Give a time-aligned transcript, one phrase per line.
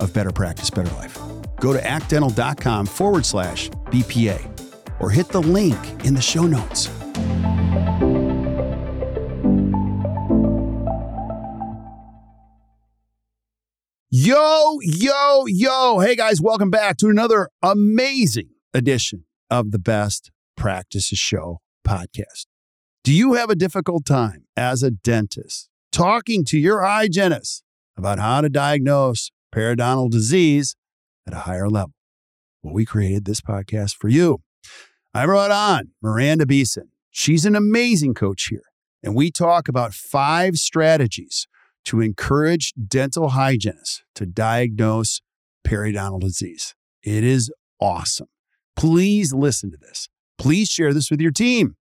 [0.00, 1.18] of Better Practice, Better Life.
[1.60, 6.88] Go to actdental.com forward slash BPA or hit the link in the show notes.
[14.10, 15.98] Yo, yo, yo.
[15.98, 22.46] Hey guys, welcome back to another amazing edition of the Best Practices Show podcast.
[23.04, 27.62] Do you have a difficult time as a dentist talking to your hygienist
[27.96, 30.76] about how to diagnose periodontal disease
[31.26, 31.92] at a higher level.
[32.62, 34.40] Well, we created this podcast for you.
[35.14, 36.90] I brought on Miranda Beeson.
[37.10, 38.64] She's an amazing coach here,
[39.02, 41.46] and we talk about five strategies
[41.86, 45.20] to encourage dental hygienists to diagnose
[45.66, 46.74] periodontal disease.
[47.02, 48.26] It is awesome.
[48.76, 50.08] Please listen to this.
[50.38, 51.76] Please share this with your team.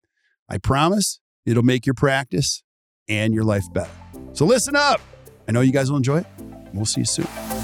[0.48, 2.64] I promise it'll make your practice
[3.10, 3.92] and your life better.
[4.34, 5.02] So listen up.
[5.48, 6.28] I know you guys will enjoy it.
[6.74, 7.55] We'll see you soon.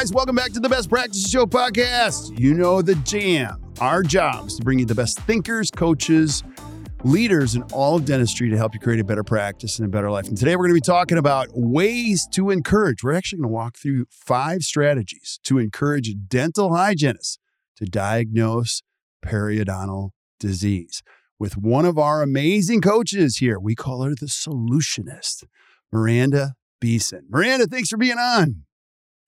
[0.00, 2.38] Guys, welcome back to the Best Practices Show podcast.
[2.38, 3.62] You know the jam.
[3.82, 6.42] Our job is to bring you the best thinkers, coaches,
[7.04, 10.10] leaders in all of dentistry to help you create a better practice and a better
[10.10, 10.26] life.
[10.26, 13.04] And today we're going to be talking about ways to encourage.
[13.04, 17.36] We're actually going to walk through five strategies to encourage dental hygienists
[17.76, 18.80] to diagnose
[19.22, 21.02] periodontal disease
[21.38, 23.60] with one of our amazing coaches here.
[23.60, 25.44] We call her the solutionist,
[25.92, 27.26] Miranda Beeson.
[27.28, 28.64] Miranda, thanks for being on.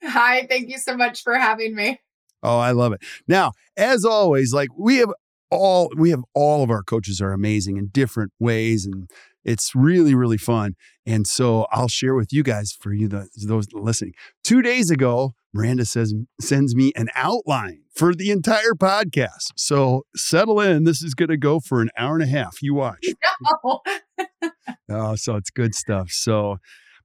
[0.02, 2.00] Hi, thank you so much for having me.
[2.42, 3.02] Oh, I love it.
[3.28, 5.10] Now, as always, like we have
[5.52, 9.10] all we have all of our coaches are amazing in different ways and
[9.44, 10.74] it's really really fun
[11.04, 15.34] and so i'll share with you guys for you the, those listening two days ago
[15.52, 21.12] miranda says sends me an outline for the entire podcast so settle in this is
[21.14, 23.04] going to go for an hour and a half you watch
[23.64, 23.80] no.
[24.88, 26.56] oh so it's good stuff so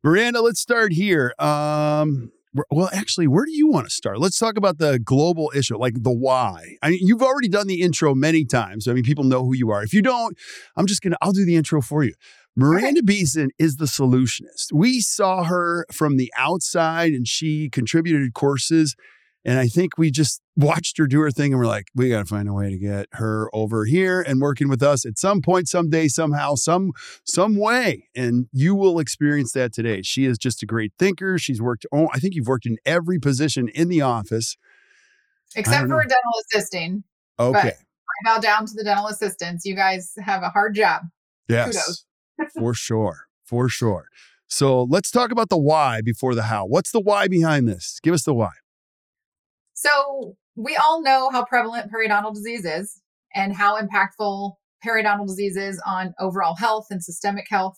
[0.05, 2.31] miranda let's start here um
[2.69, 4.19] well, actually, where do you want to start?
[4.19, 6.77] Let's talk about the global issue, like the why.
[6.81, 8.87] I mean, you've already done the intro many times.
[8.87, 9.83] I mean, people know who you are.
[9.83, 10.37] If you don't,
[10.75, 12.13] I'm just going to, I'll do the intro for you.
[12.55, 14.73] Miranda Beeson is the solutionist.
[14.73, 18.95] We saw her from the outside and she contributed courses
[19.47, 22.19] and I think we just watched her do her thing and we're like, we got
[22.19, 25.41] to find a way to get her over here and working with us at some
[25.41, 26.91] point, someday, somehow, some
[27.25, 28.09] some way.
[28.15, 30.01] And you will experience that today.
[30.01, 31.39] She is just a great thinker.
[31.39, 34.57] She's worked, oh, I think you've worked in every position in the office.
[35.55, 37.03] Except for dental assisting.
[37.39, 37.71] Okay.
[37.71, 39.65] I bow down to the dental assistants.
[39.65, 41.03] You guys have a hard job.
[41.47, 42.03] Yes.
[42.59, 43.27] for sure.
[43.45, 44.09] For sure.
[44.49, 46.65] So let's talk about the why before the how.
[46.65, 47.99] What's the why behind this?
[48.03, 48.51] Give us the why.
[49.77, 52.99] So we all know how prevalent periodontal disease is
[53.35, 57.77] and how impactful periodontal disease is on overall health and systemic health.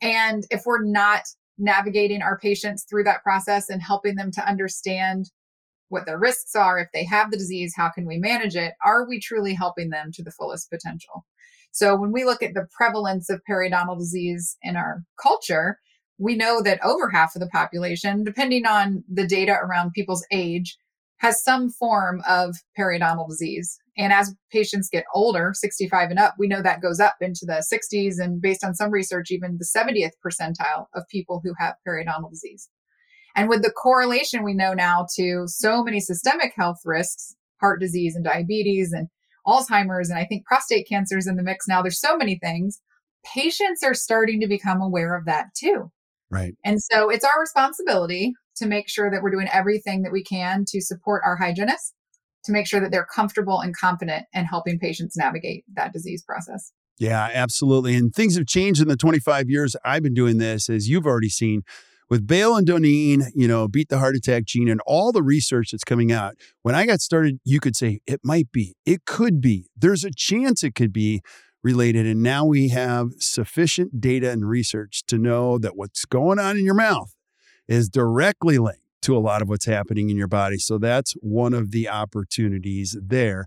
[0.00, 1.22] And if we're not
[1.58, 5.32] navigating our patients through that process and helping them to understand
[5.88, 8.74] what their risks are, if they have the disease, how can we manage it?
[8.84, 11.24] Are we truly helping them to the fullest potential?
[11.72, 15.80] So when we look at the prevalence of periodontal disease in our culture,
[16.16, 20.76] we know that over half of the population, depending on the data around people's age,
[21.18, 23.78] has some form of periodontal disease.
[23.96, 27.64] And as patients get older, 65 and up, we know that goes up into the
[27.72, 32.30] 60s and based on some research, even the 70th percentile of people who have periodontal
[32.30, 32.68] disease.
[33.36, 38.14] And with the correlation we know now to so many systemic health risks, heart disease
[38.14, 39.08] and diabetes and
[39.46, 41.82] Alzheimer's, and I think prostate cancer is in the mix now.
[41.82, 42.80] There's so many things.
[43.34, 45.90] Patients are starting to become aware of that too.
[46.34, 46.54] Right.
[46.64, 50.64] And so it's our responsibility to make sure that we're doing everything that we can
[50.68, 51.94] to support our hygienists,
[52.44, 56.72] to make sure that they're comfortable and confident in helping patients navigate that disease process.
[56.98, 57.94] Yeah, absolutely.
[57.94, 61.28] And things have changed in the 25 years I've been doing this, as you've already
[61.28, 61.62] seen
[62.10, 65.70] with Bale and Doneen, you know, beat the heart attack gene and all the research
[65.72, 66.34] that's coming out.
[66.62, 70.10] When I got started, you could say it might be, it could be, there's a
[70.14, 71.22] chance it could be
[71.64, 72.06] related.
[72.06, 76.64] And now we have sufficient data and research to know that what's going on in
[76.64, 77.16] your mouth
[77.66, 80.58] is directly linked to a lot of what's happening in your body.
[80.58, 83.46] So that's one of the opportunities there.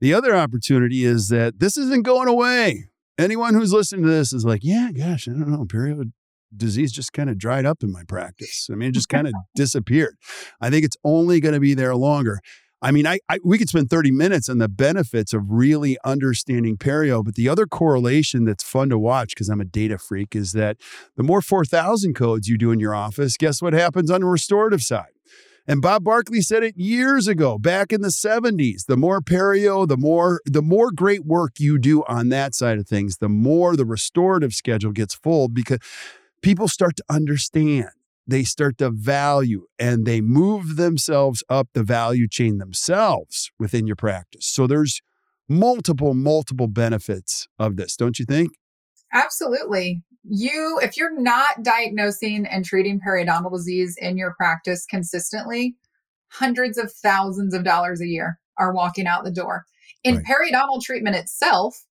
[0.00, 2.88] The other opportunity is that this isn't going away.
[3.18, 6.10] Anyone who's listening to this is like, yeah, gosh, I don't know, perio
[6.56, 8.68] disease just kind of dried up in my practice.
[8.70, 10.16] I mean, it just kind of disappeared.
[10.60, 12.40] I think it's only going to be there longer.
[12.82, 16.76] I mean, I, I, we could spend 30 minutes on the benefits of really understanding
[16.76, 20.52] perio, but the other correlation that's fun to watch because I'm a data freak is
[20.52, 20.76] that
[21.16, 24.82] the more 4,000 codes you do in your office, guess what happens on the restorative
[24.82, 25.12] side?
[25.66, 28.86] And Bob Barkley said it years ago, back in the 70s.
[28.86, 32.86] The more perio, the more the more great work you do on that side of
[32.86, 35.78] things, the more the restorative schedule gets full because
[36.40, 37.88] people start to understand
[38.26, 43.96] they start to value and they move themselves up the value chain themselves within your
[43.96, 44.46] practice.
[44.46, 45.00] So there's
[45.48, 48.50] multiple, multiple benefits of this, don't you think?
[49.12, 50.02] Absolutely.
[50.24, 55.76] You, if you're not diagnosing and treating periodontal disease in your practice consistently,
[56.28, 59.64] hundreds of thousands of dollars a year are walking out the door.
[60.02, 60.24] In right.
[60.24, 61.85] periodontal treatment itself,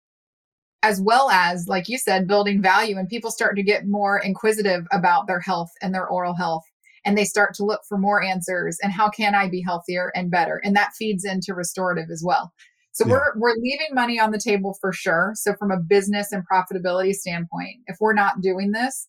[0.83, 2.97] as well as, like you said, building value.
[2.97, 6.63] And people start to get more inquisitive about their health and their oral health.
[7.05, 10.29] And they start to look for more answers and how can I be healthier and
[10.29, 10.61] better?
[10.63, 12.53] And that feeds into restorative as well.
[12.91, 13.13] So yeah.
[13.13, 15.31] we're we're leaving money on the table for sure.
[15.35, 19.07] So from a business and profitability standpoint, if we're not doing this,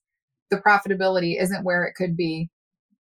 [0.50, 2.49] the profitability isn't where it could be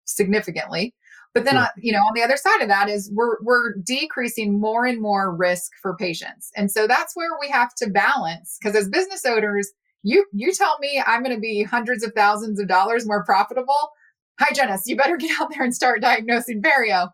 [0.05, 0.95] significantly.
[1.35, 4.61] But then, uh, you know, on the other side of that is we're we're decreasing
[4.61, 8.59] more and more risk for patients, and so that's where we have to balance.
[8.61, 9.71] Because as business owners,
[10.03, 13.93] you you tell me I'm going to be hundreds of thousands of dollars more profitable.
[14.41, 17.09] Hygienists, you better get out there and start diagnosing perio.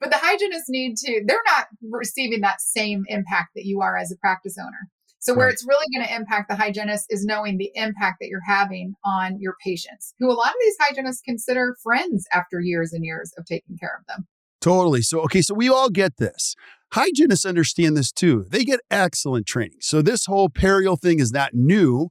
[0.00, 4.12] But the hygienists need to; they're not receiving that same impact that you are as
[4.12, 4.88] a practice owner.
[5.24, 5.54] So where right.
[5.54, 9.40] it's really going to impact the hygienist is knowing the impact that you're having on
[9.40, 13.46] your patients, who a lot of these hygienists consider friends after years and years of
[13.46, 14.26] taking care of them.
[14.60, 15.00] Totally.
[15.00, 16.54] So okay, so we all get this.
[16.92, 18.44] Hygienists understand this too.
[18.50, 19.78] They get excellent training.
[19.80, 22.10] So this whole perio thing is not new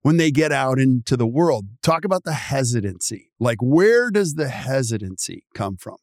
[0.00, 1.66] when they get out into the world.
[1.82, 3.30] Talk about the hesitancy.
[3.38, 5.96] Like where does the hesitancy come from?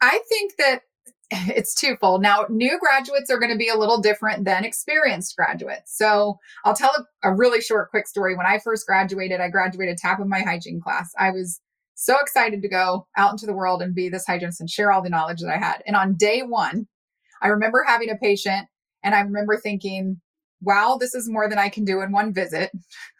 [0.00, 0.82] I think that
[1.56, 2.20] it's twofold.
[2.20, 5.96] Now, new graduates are going to be a little different than experienced graduates.
[5.96, 6.92] So I'll tell
[7.24, 8.36] a, a, really short, quick story.
[8.36, 11.10] When I first graduated, I graduated top of my hygiene class.
[11.18, 11.60] I was
[11.94, 15.02] so excited to go out into the world and be this hygienist and share all
[15.02, 15.82] the knowledge that I had.
[15.86, 16.86] And on day one,
[17.40, 18.66] I remember having a patient
[19.02, 20.20] and I remember thinking,
[20.60, 22.70] wow, this is more than I can do in one visit.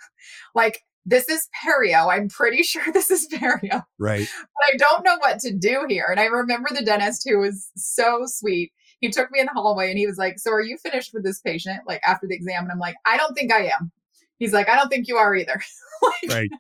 [0.55, 2.13] like this is perio.
[2.13, 3.85] I'm pretty sure this is perio.
[3.99, 4.29] Right.
[4.29, 6.07] But I don't know what to do here.
[6.11, 8.73] And I remember the dentist who was so sweet.
[9.01, 11.25] He took me in the hallway and he was like, So are you finished with
[11.25, 11.81] this patient?
[11.87, 12.65] Like after the exam.
[12.65, 13.91] And I'm like, I don't think I am.
[14.39, 15.61] He's like, I don't think you are either.
[16.03, 16.51] like, right.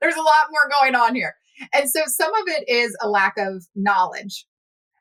[0.00, 1.34] There's a lot more going on here.
[1.72, 4.46] And so some of it is a lack of knowledge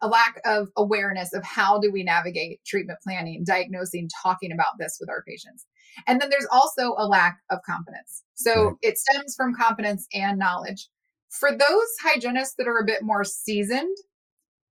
[0.05, 4.97] a lack of awareness of how do we navigate treatment planning, diagnosing, talking about this
[4.99, 5.65] with our patients.
[6.05, 8.23] And then there's also a lack of competence.
[8.35, 8.75] So right.
[8.83, 10.89] it stems from competence and knowledge.
[11.31, 13.97] For those hygienists that are a bit more seasoned,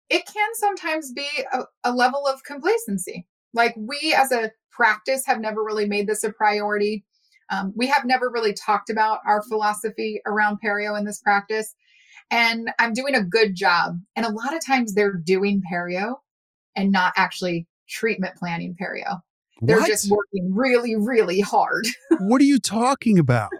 [0.08, 3.26] it can sometimes be a, a level of complacency.
[3.52, 7.04] Like we as a practice have never really made this a priority.
[7.50, 11.74] Um, we have never really talked about our philosophy around perio in this practice
[12.30, 13.98] and I'm doing a good job.
[14.16, 16.16] And a lot of times they're doing perio
[16.76, 19.20] and not actually treatment planning perio.
[19.60, 19.88] They're what?
[19.88, 21.86] just working really, really hard.
[22.20, 23.50] what are you talking about?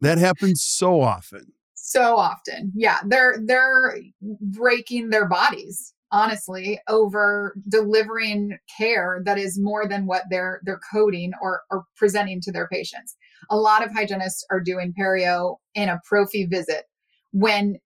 [0.00, 1.52] That happens so often.
[1.74, 2.72] So often.
[2.74, 2.98] Yeah.
[3.06, 10.60] They're they're breaking their bodies, honestly, over delivering care that is more than what they're
[10.64, 13.16] they're coding or, or presenting to their patients.
[13.50, 16.84] A lot of hygienists are doing perio in a prophy visit
[17.32, 17.78] when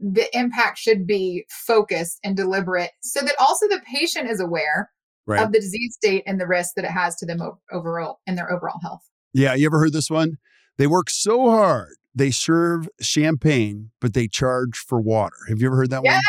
[0.00, 4.90] the impact should be focused and deliberate so that also the patient is aware
[5.26, 5.42] right.
[5.42, 7.40] of the disease state and the risk that it has to them
[7.72, 9.02] overall in their overall health.
[9.32, 10.38] Yeah, you ever heard this one?
[10.78, 11.94] They work so hard.
[12.14, 15.36] They serve champagne, but they charge for water.
[15.48, 16.22] Have you ever heard that yes.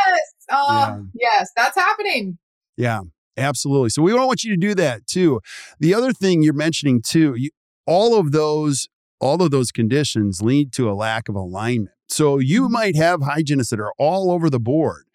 [0.49, 0.57] one?
[0.57, 1.01] Uh, yeah.
[1.13, 2.37] Yes, that's happening.
[2.77, 3.01] Yeah,
[3.37, 3.89] absolutely.
[3.89, 5.41] So we don't want you to do that too.
[5.79, 7.51] The other thing you're mentioning too, you,
[7.85, 8.87] all of those,
[9.19, 11.94] all of those conditions lead to a lack of alignment.
[12.07, 12.73] So you mm-hmm.
[12.73, 15.05] might have hygienists that are all over the board,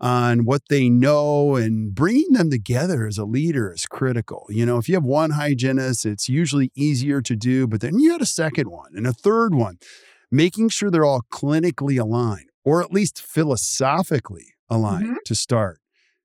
[0.00, 4.46] on what they know and bringing them together as a leader is critical.
[4.50, 8.12] You know, if you have one hygienist, it's usually easier to do, but then you
[8.12, 9.78] had a second one and a third one,
[10.30, 15.14] making sure they're all clinically aligned or at least philosophically aligned mm-hmm.
[15.24, 15.80] to start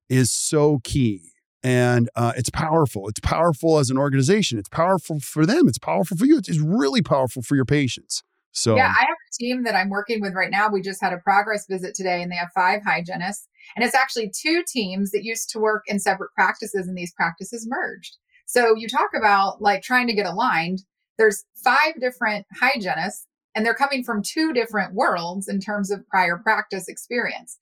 [0.09, 1.31] is so key.
[1.61, 3.07] And uh, it's powerful.
[3.09, 4.57] It's powerful as an organization.
[4.57, 5.67] It's powerful for them.
[5.67, 6.37] It's powerful for you.
[6.37, 8.23] It's really powerful for your patients.
[8.51, 10.69] So yeah, I have team that I'm working with right now.
[10.69, 13.47] We just had a progress visit today, and they have five hygienists.
[13.75, 17.67] And it's actually two teams that used to work in separate practices, and these practices
[17.69, 18.17] merged.
[18.45, 20.79] So you talk about like trying to get aligned.
[21.17, 26.37] There's five different hygienists, and they're coming from two different worlds in terms of prior
[26.37, 27.57] practice experience.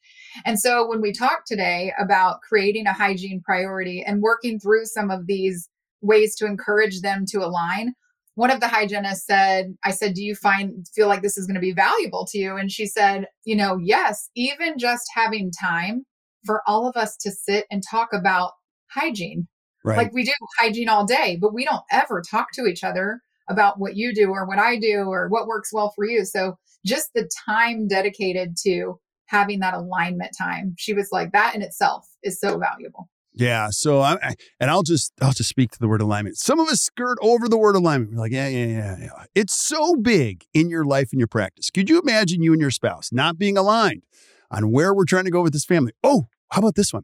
[0.45, 5.09] And so when we talk today about creating a hygiene priority and working through some
[5.09, 5.69] of these
[6.01, 7.93] ways to encourage them to align,
[8.37, 11.55] one of the hygienists said, I said, Do you find feel like this is going
[11.55, 12.55] to be valuable to you?
[12.55, 16.05] And she said, You know, yes, even just having time
[16.45, 18.51] for all of us to sit and talk about
[18.91, 19.47] hygiene.
[19.83, 19.97] Right.
[19.97, 23.79] Like we do hygiene all day, but we don't ever talk to each other about
[23.79, 26.23] what you do or what I do or what works well for you.
[26.23, 31.63] So just the time dedicated to having that alignment time, she was like, that in
[31.63, 33.09] itself is so valuable.
[33.39, 33.69] Yeah.
[33.69, 36.37] So I, and I'll just I'll just speak to the word alignment.
[36.37, 38.13] Some of us skirt over the word alignment.
[38.13, 39.25] We're like, yeah, yeah, yeah, yeah.
[39.35, 41.69] It's so big in your life and your practice.
[41.69, 44.03] Could you imagine you and your spouse not being aligned
[44.49, 45.91] on where we're trying to go with this family?
[46.03, 47.03] Oh, how about this one?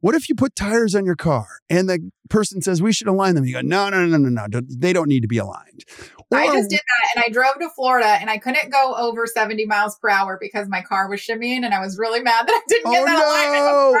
[0.00, 3.34] What if you put tires on your car and the person says we should align
[3.34, 3.44] them?
[3.44, 4.60] You go, no, no, no, no, no.
[4.68, 5.84] They don't need to be aligned.
[6.30, 9.26] Or, I just did that and I drove to Florida and I couldn't go over
[9.26, 12.54] 70 miles per hour because my car was shimmying and I was really mad that
[12.54, 13.94] I didn't get oh, that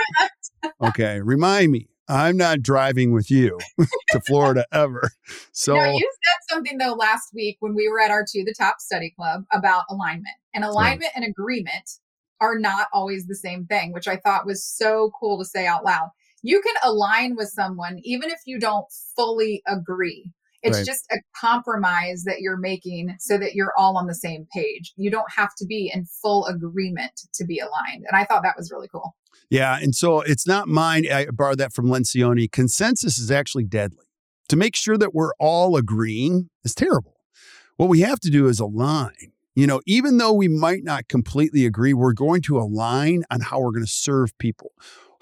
[0.70, 0.74] alignment.
[0.90, 1.88] okay, remind me.
[2.06, 3.58] I'm not driving with you
[4.10, 5.10] to Florida ever.
[5.52, 8.52] So no, you said something though last week when we were at our To the
[8.52, 10.36] Top Study Club about alignment.
[10.52, 11.16] And alignment right.
[11.16, 11.98] and agreement
[12.40, 15.84] are not always the same thing, which I thought was so cool to say out
[15.84, 16.10] loud.
[16.42, 18.86] You can align with someone even if you don't
[19.16, 20.32] fully agree.
[20.62, 20.86] It's right.
[20.86, 24.94] just a compromise that you're making so that you're all on the same page.
[24.96, 28.04] You don't have to be in full agreement to be aligned.
[28.08, 29.14] And I thought that was really cool.
[29.50, 29.78] Yeah.
[29.78, 31.06] And so it's not mine.
[31.10, 32.50] I borrowed that from Lencioni.
[32.50, 34.06] Consensus is actually deadly.
[34.48, 37.20] To make sure that we're all agreeing is terrible.
[37.76, 39.33] What we have to do is align.
[39.54, 43.60] You know, even though we might not completely agree, we're going to align on how
[43.60, 44.72] we're going to serve people,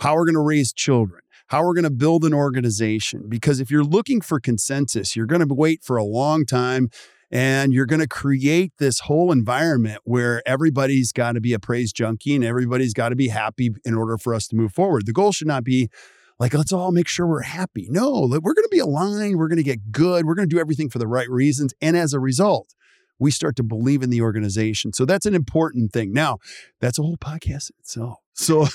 [0.01, 3.29] how we're going to raise children, how we're going to build an organization.
[3.29, 6.89] Because if you're looking for consensus, you're going to wait for a long time
[7.31, 11.93] and you're going to create this whole environment where everybody's got to be a praise
[11.93, 15.05] junkie and everybody's got to be happy in order for us to move forward.
[15.05, 15.91] The goal should not be
[16.39, 17.87] like, let's all make sure we're happy.
[17.91, 19.37] No, we're going to be aligned.
[19.37, 20.25] We're going to get good.
[20.25, 21.75] We're going to do everything for the right reasons.
[21.81, 22.75] And as a result,
[23.23, 24.93] we start to believe in the organization.
[24.93, 26.13] So that's an important thing.
[26.13, 26.39] Now,
[26.81, 28.19] that's a whole podcast itself.
[28.35, 28.67] So,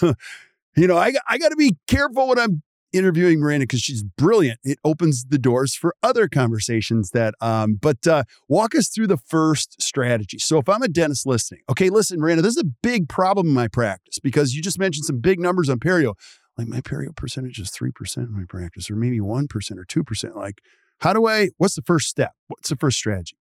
[0.76, 2.62] you know, I, I got to be careful when I'm
[2.94, 4.60] interviewing Miranda because she's brilliant.
[4.64, 9.18] It opens the doors for other conversations that, um, but uh, walk us through the
[9.18, 10.38] first strategy.
[10.38, 13.54] So if I'm a dentist listening, okay, listen, Miranda, this is a big problem in
[13.54, 16.14] my practice because you just mentioned some big numbers on perio.
[16.56, 20.36] Like my perio percentage is 3% in my practice, or maybe 1% or 2%.
[20.36, 20.62] Like,
[21.00, 22.34] how do I, what's the first step?
[22.48, 23.38] What's the first strategy?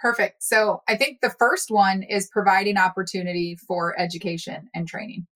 [0.00, 0.42] Perfect.
[0.42, 5.26] So I think the first one is providing opportunity for education and training.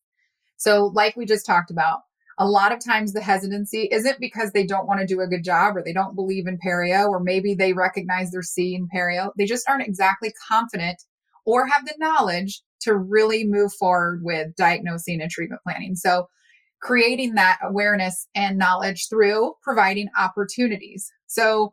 [0.56, 2.00] So, like we just talked about,
[2.38, 5.44] a lot of times the hesitancy isn't because they don't want to do a good
[5.44, 9.30] job or they don't believe in perio or maybe they recognize their C in perio.
[9.38, 11.02] They just aren't exactly confident
[11.46, 15.94] or have the knowledge to really move forward with diagnosing and treatment planning.
[15.94, 16.28] So,
[16.80, 21.10] creating that awareness and knowledge through providing opportunities.
[21.26, 21.72] So,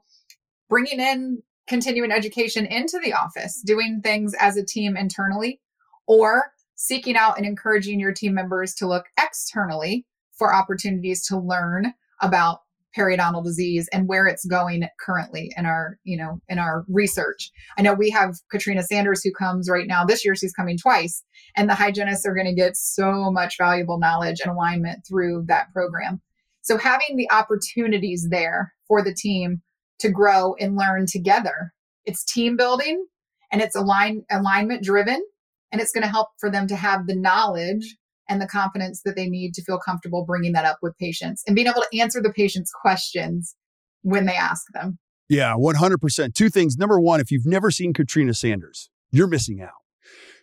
[0.69, 5.59] bringing in continuing education into the office, doing things as a team internally,
[6.07, 10.05] or seeking out and encouraging your team members to look externally
[10.37, 12.59] for opportunities to learn about
[12.95, 17.51] periodontal disease and where it's going currently in our you know in our research.
[17.77, 20.05] I know we have katrina sanders who comes right now.
[20.05, 21.23] This year she's coming twice
[21.57, 25.71] and the hygienists are going to get so much valuable knowledge and alignment through that
[25.73, 26.21] program.
[26.61, 29.61] So having the opportunities there for the team
[29.99, 31.73] to grow and learn together.
[32.05, 33.05] It's team building
[33.51, 35.23] and it's align, alignment driven.
[35.71, 37.97] And it's going to help for them to have the knowledge
[38.29, 41.55] and the confidence that they need to feel comfortable bringing that up with patients and
[41.55, 43.55] being able to answer the patient's questions
[44.01, 44.97] when they ask them.
[45.27, 46.33] Yeah, 100%.
[46.33, 46.77] Two things.
[46.77, 49.71] Number one, if you've never seen Katrina Sanders, you're missing out.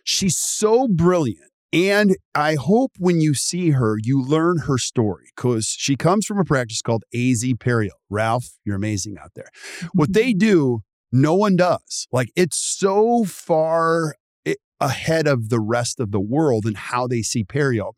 [0.03, 5.67] She's so brilliant and I hope when you see her, you learn her story because
[5.67, 7.89] she comes from a practice called AZ Perio.
[8.09, 9.49] Ralph, you're amazing out there.
[9.93, 10.37] What they mm-hmm.
[10.37, 10.79] do,
[11.11, 12.07] no one does.
[12.11, 14.15] Like it's so far
[14.83, 17.93] ahead of the rest of the world and how they see perio.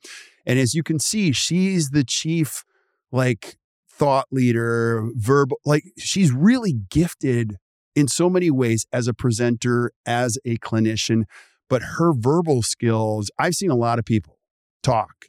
[0.45, 2.63] And as you can see, she's the chief,
[3.11, 3.57] like,
[3.89, 7.57] thought leader, verbal, like, she's really gifted
[7.95, 11.23] in so many ways as a presenter, as a clinician.
[11.69, 14.37] But her verbal skills, I've seen a lot of people
[14.83, 15.25] talk.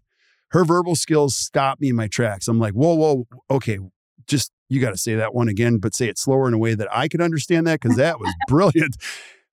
[0.50, 2.46] Her verbal skills stop me in my tracks.
[2.48, 3.78] I'm like, whoa, whoa, okay,
[4.26, 6.74] just you got to say that one again, but say it slower in a way
[6.74, 8.96] that I could understand that because that was brilliant.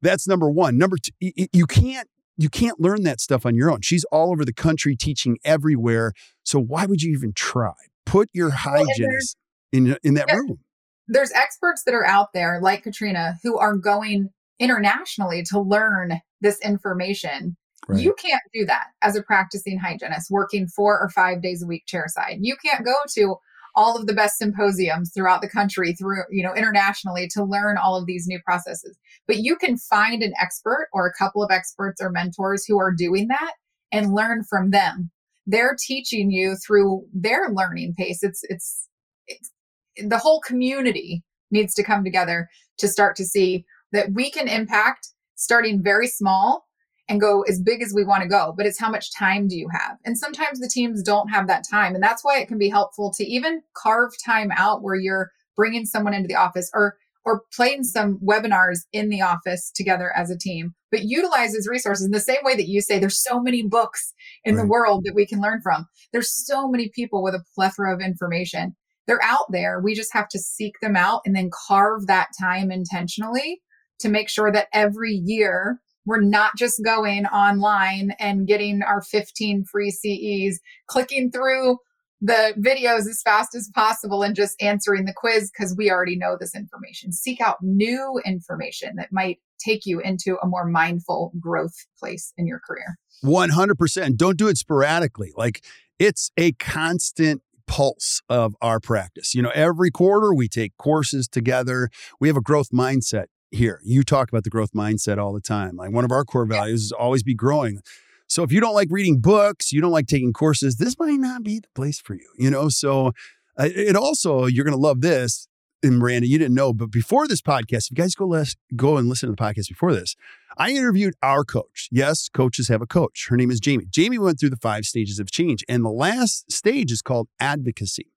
[0.02, 0.78] That's number one.
[0.78, 3.82] Number two, you can't you can't learn that stuff on your own.
[3.82, 6.14] She's all over the country teaching everywhere.
[6.44, 7.74] So why would you even try?
[8.06, 9.38] Put your hygienist
[9.72, 10.60] in in that room.
[11.08, 16.60] There's experts that are out there like Katrina who are going internationally to learn this
[16.60, 17.58] information.
[17.88, 18.02] Right.
[18.02, 21.84] You can't do that as a practicing hygienist working 4 or 5 days a week
[21.92, 22.38] chairside.
[22.40, 23.36] You can't go to
[23.76, 27.98] all of the best symposiums throughout the country through you know internationally to learn all
[27.98, 28.96] of these new processes
[29.28, 32.92] but you can find an expert or a couple of experts or mentors who are
[32.92, 33.54] doing that
[33.92, 35.10] and learn from them
[35.48, 38.88] they're teaching you through their learning pace it's it's,
[39.28, 39.52] it's
[39.98, 45.10] the whole community needs to come together to start to see that we can impact
[45.44, 46.66] starting very small
[47.10, 49.58] and go as big as we want to go, but it's how much time do
[49.58, 49.98] you have?
[50.06, 51.96] And sometimes the teams don't have that time.
[51.96, 55.86] And that's why it can be helpful to even carve time out where you're bringing
[55.86, 56.96] someone into the office or
[57.26, 62.06] or playing some webinars in the office together as a team, but utilize these resources
[62.06, 64.62] in the same way that you say there's so many books in right.
[64.62, 65.88] the world that we can learn from.
[66.12, 68.76] There's so many people with a plethora of information.
[69.08, 69.80] They're out there.
[69.80, 73.62] We just have to seek them out and then carve that time intentionally
[74.00, 79.66] to make sure that every year we're not just going online and getting our 15
[79.66, 81.78] free CEs, clicking through
[82.22, 86.38] the videos as fast as possible and just answering the quiz because we already know
[86.40, 87.12] this information.
[87.12, 92.48] Seek out new information that might take you into a more mindful growth place in
[92.48, 92.98] your career.
[93.24, 94.16] 100%.
[94.16, 95.34] Don't do it sporadically.
[95.36, 95.66] Like
[96.00, 99.34] it's a constant pulse of our practice.
[99.34, 101.90] You know, every quarter we take courses together.
[102.20, 103.80] We have a growth mindset here.
[103.84, 105.76] You talk about the growth mindset all the time.
[105.76, 107.82] Like one of our core values is always be growing.
[108.28, 111.44] So if you don't like reading books, you don't like taking courses, this might not
[111.44, 112.70] be the place for you, you know?
[112.70, 113.12] So
[113.58, 115.48] it also, you're going to love this.
[115.84, 118.96] And Miranda, you didn't know, but before this podcast, if you guys go les- go
[118.96, 120.16] and listen to the podcast before this,
[120.58, 121.90] I interviewed our coach.
[121.92, 123.28] Yes, coaches have a coach.
[123.30, 123.86] Her name is Jamie.
[123.90, 128.08] Jamie went through the five stages of change, and the last stage is called advocacy.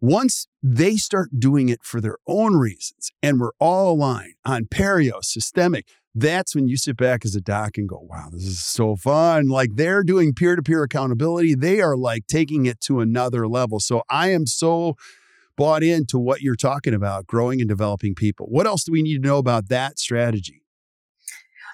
[0.00, 5.22] Once they start doing it for their own reasons and we're all aligned on perio,
[5.24, 8.96] systemic, that's when you sit back as a doc and go, wow, this is so
[8.96, 9.48] fun.
[9.48, 11.54] Like they're doing peer to peer accountability.
[11.54, 13.80] They are like taking it to another level.
[13.80, 14.94] So I am so
[15.56, 18.46] bought into what you're talking about, growing and developing people.
[18.46, 20.62] What else do we need to know about that strategy?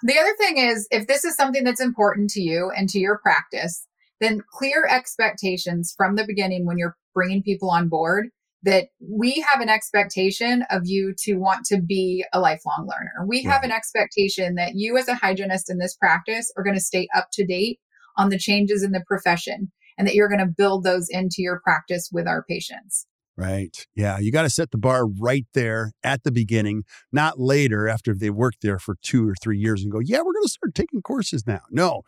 [0.03, 3.19] The other thing is if this is something that's important to you and to your
[3.19, 3.87] practice,
[4.21, 8.29] then clear expectations from the beginning when you're bringing people on board
[8.65, 13.27] that we have an expectation of you to want to be a lifelong learner.
[13.27, 13.53] We right.
[13.53, 17.07] have an expectation that you, as a hygienist in this practice, are going to stay
[17.15, 17.79] up to date
[18.17, 21.61] on the changes in the profession and that you're going to build those into your
[21.63, 23.07] practice with our patients.
[23.37, 23.87] Right.
[23.97, 24.19] Yeah.
[24.19, 28.35] You got to set the bar right there at the beginning, not later after they've
[28.35, 31.03] worked there for two or three years and go, yeah, we're going to start taking
[31.03, 31.63] courses now.
[31.71, 32.03] No,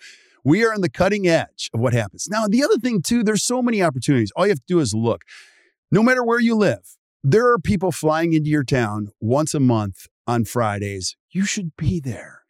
[0.47, 2.29] we are on the cutting edge of what happens.
[2.31, 4.31] Now, the other thing, too, there's so many opportunities.
[4.37, 5.23] All you have to do is look.
[5.91, 10.07] No matter where you live, there are people flying into your town once a month
[10.25, 11.17] on Fridays.
[11.33, 12.43] You should be there.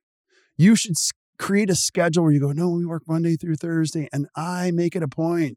[0.59, 0.97] You should
[1.39, 4.95] create a schedule where you go, no, we work Monday through Thursday, and I make
[4.95, 5.57] it a point.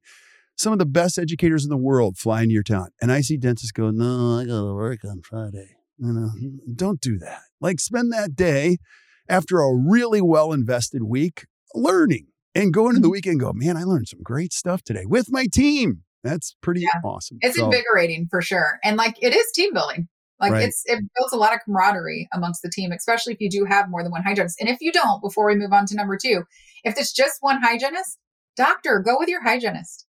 [0.57, 2.87] Some of the best educators in the world fly into your town.
[3.01, 5.75] And I see dentists go, no, I got to work on Friday.
[5.97, 6.29] You know,
[6.73, 7.41] don't do that.
[7.59, 8.77] Like spend that day
[9.27, 13.11] after a really well invested week learning and go into the mm-hmm.
[13.11, 16.03] weekend go, man, I learned some great stuff today with my team.
[16.23, 16.99] That's pretty yeah.
[17.03, 17.37] awesome.
[17.41, 18.79] It's so, invigorating for sure.
[18.83, 20.07] And like it is team building.
[20.39, 20.63] Like right.
[20.63, 23.89] it's it builds a lot of camaraderie amongst the team, especially if you do have
[23.89, 24.57] more than one hygienist.
[24.59, 26.43] And if you don't, before we move on to number two,
[26.83, 28.17] if it's just one hygienist,
[28.55, 30.05] doctor, go with your hygienist.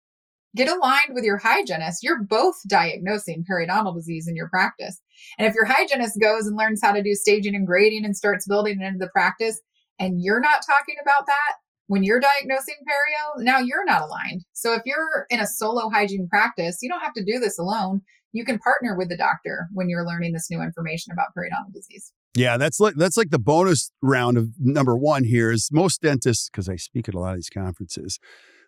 [0.56, 2.02] Get aligned with your hygienist.
[2.02, 5.00] You're both diagnosing periodontal disease in your practice.
[5.36, 8.46] And if your hygienist goes and learns how to do staging and grading and starts
[8.46, 9.60] building it into the practice,
[9.98, 11.54] and you're not talking about that,
[11.86, 14.42] when you're diagnosing perio, now you're not aligned.
[14.52, 18.00] So if you're in a solo hygiene practice, you don't have to do this alone.
[18.32, 22.12] You can partner with the doctor when you're learning this new information about periodontal disease.
[22.36, 26.48] Yeah, that's like that's like the bonus round of number one here is most dentists,
[26.50, 28.18] because I speak at a lot of these conferences,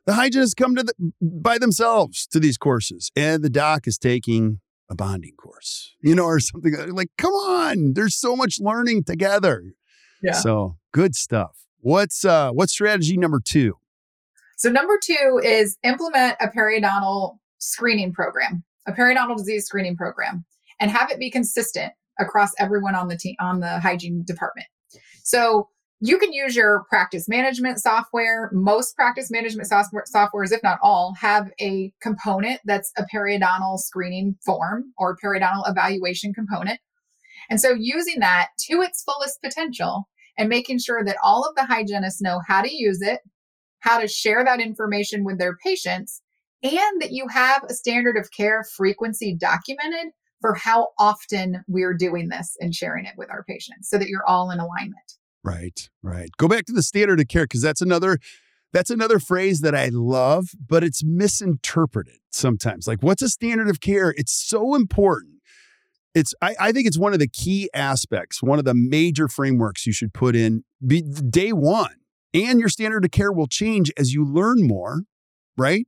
[0.04, 4.60] the hygienists come to the by themselves to these courses, and the doc is taking
[4.88, 9.72] a bonding course, you know, or something like, come on, there's so much learning together.
[10.22, 10.32] Yeah.
[10.32, 11.66] So good stuff.
[11.80, 13.74] What's uh what's strategy number two?
[14.56, 20.46] So number two is implement a periodontal screening program, a periodontal disease screening program,
[20.80, 24.68] and have it be consistent across everyone on the team on the hygiene department.
[25.22, 25.68] So
[26.00, 28.48] you can use your practice management software.
[28.54, 34.36] Most practice management software softwares, if not all, have a component that's a periodontal screening
[34.46, 36.80] form or periodontal evaluation component.
[37.50, 41.64] And so using that to its fullest potential and making sure that all of the
[41.64, 43.20] hygienists know how to use it,
[43.80, 46.22] how to share that information with their patients,
[46.62, 52.28] and that you have a standard of care frequency documented for how often we're doing
[52.28, 55.14] this and sharing it with our patients so that you're all in alignment.
[55.42, 56.28] Right, right.
[56.38, 58.18] Go back to the standard of care because that's another
[58.72, 62.86] that's another phrase that I love, but it's misinterpreted sometimes.
[62.86, 64.12] Like, what's a standard of care?
[64.16, 65.35] It's so important.
[66.16, 69.86] It's I, I think it's one of the key aspects, one of the major frameworks
[69.86, 71.94] you should put in be day one.
[72.32, 75.02] And your standard of care will change as you learn more,
[75.58, 75.86] right?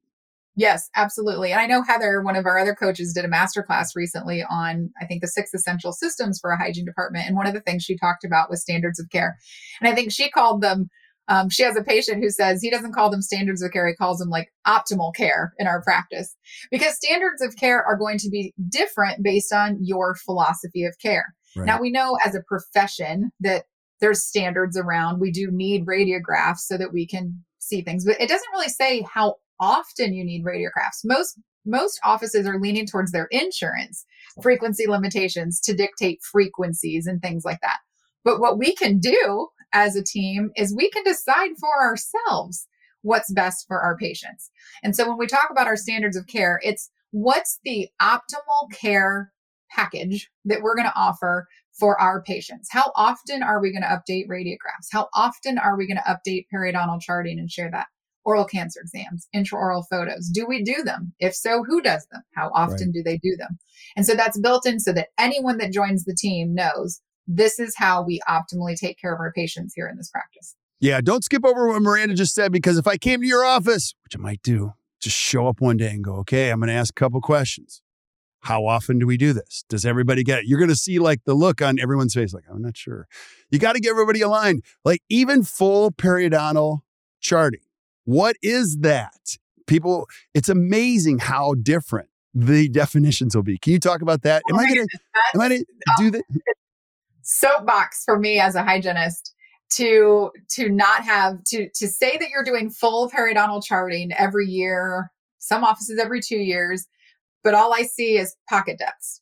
[0.54, 1.52] Yes, absolutely.
[1.52, 5.06] And I know Heather, one of our other coaches, did a masterclass recently on, I
[5.06, 7.26] think, the six essential systems for a hygiene department.
[7.26, 9.38] And one of the things she talked about was standards of care.
[9.80, 10.90] And I think she called them,
[11.28, 13.94] um, she has a patient who says he doesn't call them standards of care, he
[13.94, 16.34] calls them like optimal care in our practice
[16.70, 21.34] because standards of care are going to be different based on your philosophy of care.
[21.56, 21.66] Right.
[21.66, 23.64] Now, we know as a profession that
[24.00, 28.28] there's standards around, we do need radiographs so that we can see things, but it
[28.28, 31.04] doesn't really say how often you need radiographs.
[31.04, 34.06] Most most offices are leaning towards their insurance
[34.42, 37.78] frequency limitations to dictate frequencies and things like that.
[38.24, 42.66] But what we can do as a team is we can decide for ourselves
[43.02, 44.50] what's best for our patients.
[44.82, 49.32] And so when we talk about our standards of care, it's what's the optimal care
[49.70, 51.46] package that we're going to offer
[51.78, 52.68] for our patients.
[52.72, 54.88] How often are we going to update radiographs?
[54.90, 57.86] How often are we going to update periodontal charting and share that?
[58.28, 60.28] oral cancer exams, intraoral photos.
[60.28, 61.14] Do we do them?
[61.18, 62.20] If so, who does them?
[62.34, 62.92] How often right.
[62.92, 63.58] do they do them?
[63.96, 67.74] And so that's built in so that anyone that joins the team knows this is
[67.76, 70.56] how we optimally take care of our patients here in this practice.
[70.80, 73.94] Yeah, don't skip over what Miranda just said because if I came to your office,
[74.04, 76.74] which I might do, just show up one day and go, okay, I'm going to
[76.74, 77.82] ask a couple questions.
[78.42, 79.64] How often do we do this?
[79.68, 80.44] Does everybody get it?
[80.46, 83.06] You're going to see like the look on everyone's face, like, I'm not sure.
[83.50, 84.62] You got to get everybody aligned.
[84.84, 86.80] Like even full periodontal
[87.20, 87.60] charting
[88.08, 89.36] what is that?
[89.66, 93.58] People, it's amazing how different the definitions will be.
[93.58, 94.42] Can you talk about that?
[94.48, 95.64] Am oh I going to I going to
[95.98, 96.22] do that?
[97.30, 99.34] Soapbox for me as a hygienist
[99.72, 105.10] to to not have to to say that you're doing full periodontal charting every year,
[105.38, 106.86] some offices every 2 years,
[107.44, 109.20] but all I see is pocket depths.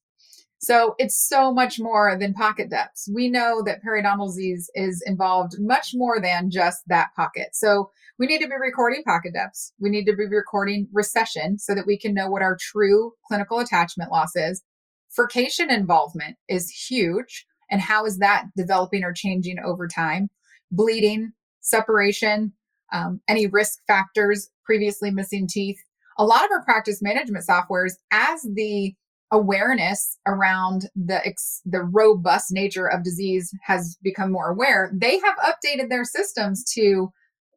[0.59, 3.09] So it's so much more than pocket depths.
[3.13, 7.49] We know that periodontal disease is involved much more than just that pocket.
[7.55, 7.91] So
[8.21, 9.73] we need to be recording pocket depths.
[9.81, 13.59] We need to be recording recession so that we can know what our true clinical
[13.59, 14.63] attachment loss is.
[15.11, 17.47] Furcation involvement is huge.
[17.71, 20.29] And how is that developing or changing over time?
[20.71, 22.53] Bleeding, suppuration,
[22.93, 25.79] um, any risk factors, previously missing teeth.
[26.19, 28.95] A lot of our practice management softwares, as the
[29.33, 35.37] awareness around the ex- the robust nature of disease has become more aware, they have
[35.39, 37.11] updated their systems to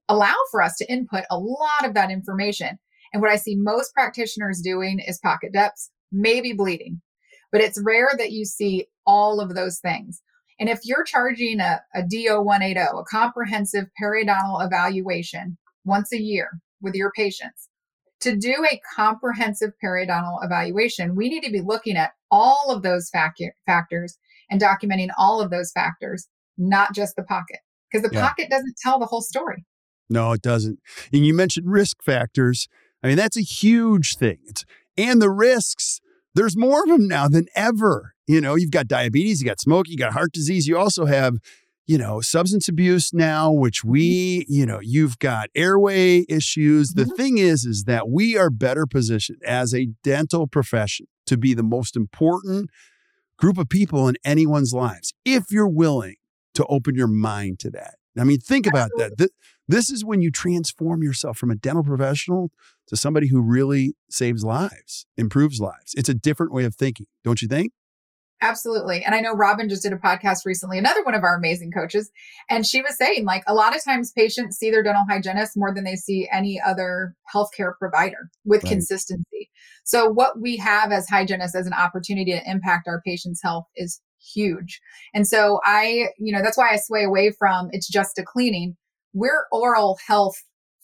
[0.08, 2.80] allow for us to input a lot of that information.
[3.13, 7.02] And what I see most practitioners doing is pocket depths, maybe bleeding,
[7.52, 10.22] but it's rare that you see all of those things.
[10.60, 16.60] And if you're charging a, a DO 180, a comprehensive periodontal evaluation once a year
[16.80, 17.69] with your patients,
[18.22, 23.10] to do a comprehensive periodontal evaluation, we need to be looking at all of those
[23.10, 24.17] fac- factors
[24.52, 28.28] and documenting all of those factors, not just the pocket, because the yeah.
[28.28, 29.65] pocket doesn't tell the whole story.
[30.08, 30.80] No, it doesn't.
[31.12, 32.67] And you mentioned risk factors.
[33.02, 34.38] I mean, that's a huge thing.
[34.45, 34.65] It's,
[34.98, 36.02] and the risks,
[36.36, 38.13] there's more of them now than ever.
[38.30, 41.39] You know, you've got diabetes, you got smoke, you got heart disease, you also have,
[41.88, 46.89] you know, substance abuse now, which we, you know, you've got airway issues.
[46.92, 47.15] The mm-hmm.
[47.15, 51.63] thing is, is that we are better positioned as a dental profession to be the
[51.63, 52.70] most important
[53.39, 56.18] group of people in anyone's lives if you're willing
[56.54, 57.96] to open your mind to that.
[58.15, 59.30] I mean, think about that.
[59.68, 62.52] This is when you transform yourself from a dental professional
[62.89, 65.96] to somebody who really saves lives, improves lives.
[65.96, 67.72] It's a different way of thinking, don't you think?
[68.41, 69.04] Absolutely.
[69.04, 72.10] And I know Robin just did a podcast recently, another one of our amazing coaches.
[72.49, 75.73] And she was saying, like, a lot of times patients see their dental hygienist more
[75.73, 78.71] than they see any other healthcare provider with right.
[78.71, 79.49] consistency.
[79.84, 83.99] So, what we have as hygienists as an opportunity to impact our patients' health is
[84.34, 84.80] huge.
[85.13, 88.78] And so, I, you know, that's why I sway away from it's just a cleaning
[89.13, 90.36] we're oral health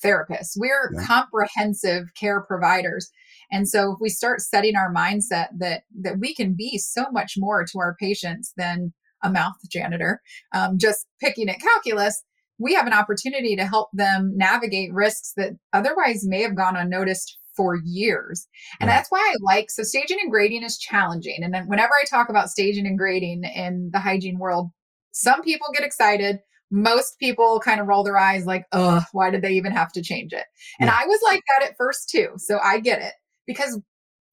[0.04, 0.54] therapists.
[0.58, 1.06] We're yeah.
[1.06, 3.10] comprehensive care providers.
[3.52, 7.34] And so if we start setting our mindset that that we can be so much
[7.38, 10.22] more to our patients than a mouth janitor,
[10.54, 12.24] um, just picking at calculus,
[12.58, 17.38] we have an opportunity to help them navigate risks that otherwise may have gone unnoticed
[17.56, 18.48] for years.
[18.80, 21.40] And that's why I like so staging and grading is challenging.
[21.42, 24.72] And then whenever I talk about staging and grading in the hygiene world,
[25.12, 26.40] some people get excited.
[26.72, 30.02] Most people kind of roll their eyes like, oh, why did they even have to
[30.02, 30.46] change it?
[30.80, 30.98] And yeah.
[31.00, 32.30] I was like that at first too.
[32.38, 33.14] So I get it
[33.48, 33.80] because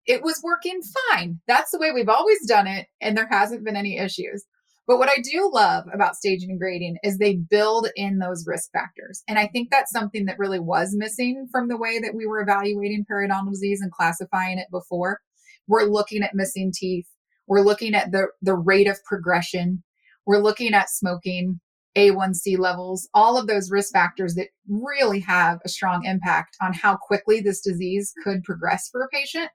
[0.07, 1.40] it was working fine.
[1.46, 2.87] That's the way we've always done it.
[3.01, 4.44] And there hasn't been any issues.
[4.87, 8.73] But what I do love about staging and grading is they build in those risk
[8.73, 9.23] factors.
[9.29, 12.40] And I think that's something that really was missing from the way that we were
[12.40, 15.20] evaluating periodontal disease and classifying it before.
[15.68, 17.07] We're looking at missing teeth.
[17.46, 19.85] We're looking at the, the rate of progression.
[20.27, 21.61] We're looking at smoking,
[21.96, 26.96] A1C levels, all of those risk factors that really have a strong impact on how
[26.96, 29.50] quickly this disease could progress for a patient.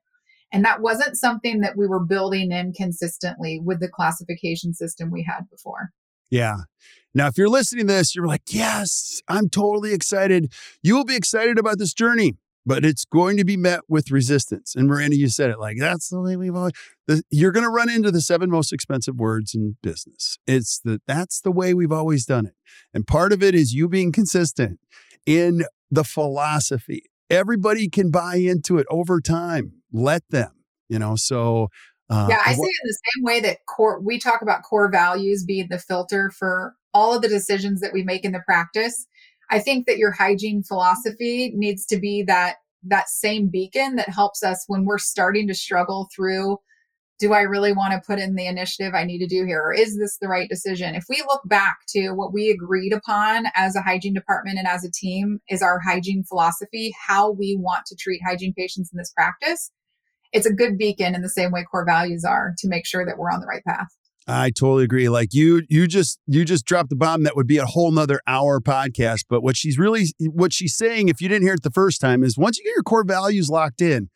[0.52, 5.24] And that wasn't something that we were building in consistently with the classification system we
[5.24, 5.92] had before.
[6.30, 6.58] Yeah.
[7.14, 10.52] Now, if you're listening to this, you're like, yes, I'm totally excited.
[10.84, 14.76] You will be excited about this journey, but it's going to be met with resistance.
[14.76, 16.74] And Miranda, you said it like that's the way we've always.
[17.08, 20.38] The, you're going to run into the seven most expensive words in business.
[20.48, 22.56] It's the that's the way we've always done it,
[22.94, 24.80] and part of it is you being consistent
[25.26, 27.04] in the philosophy.
[27.30, 30.52] Everybody can buy into it over time let them,
[30.90, 31.16] you know.
[31.16, 31.70] So
[32.10, 34.00] uh, yeah, I see it in the same way that core.
[34.00, 38.04] We talk about core values being the filter for all of the decisions that we
[38.04, 39.08] make in the practice.
[39.52, 44.44] I think that your hygiene philosophy needs to be that that same beacon that helps
[44.44, 46.58] us when we're starting to struggle through
[47.18, 49.62] do I really want to put in the initiative I need to do here?
[49.62, 50.96] Or is this the right decision?
[50.96, 54.84] If we look back to what we agreed upon as a hygiene department and as
[54.84, 59.14] a team is our hygiene philosophy, how we want to treat hygiene patients in this
[59.16, 59.72] practice,
[60.34, 63.18] it's a good beacon in the same way core values are to make sure that
[63.18, 63.88] we're on the right path.
[64.28, 65.08] I totally agree.
[65.08, 67.24] Like you, you just you just dropped the bomb.
[67.24, 69.26] That would be a whole nother hour podcast.
[69.30, 72.24] But what she's really what she's saying, if you didn't hear it the first time,
[72.24, 74.10] is once you get your core values locked in,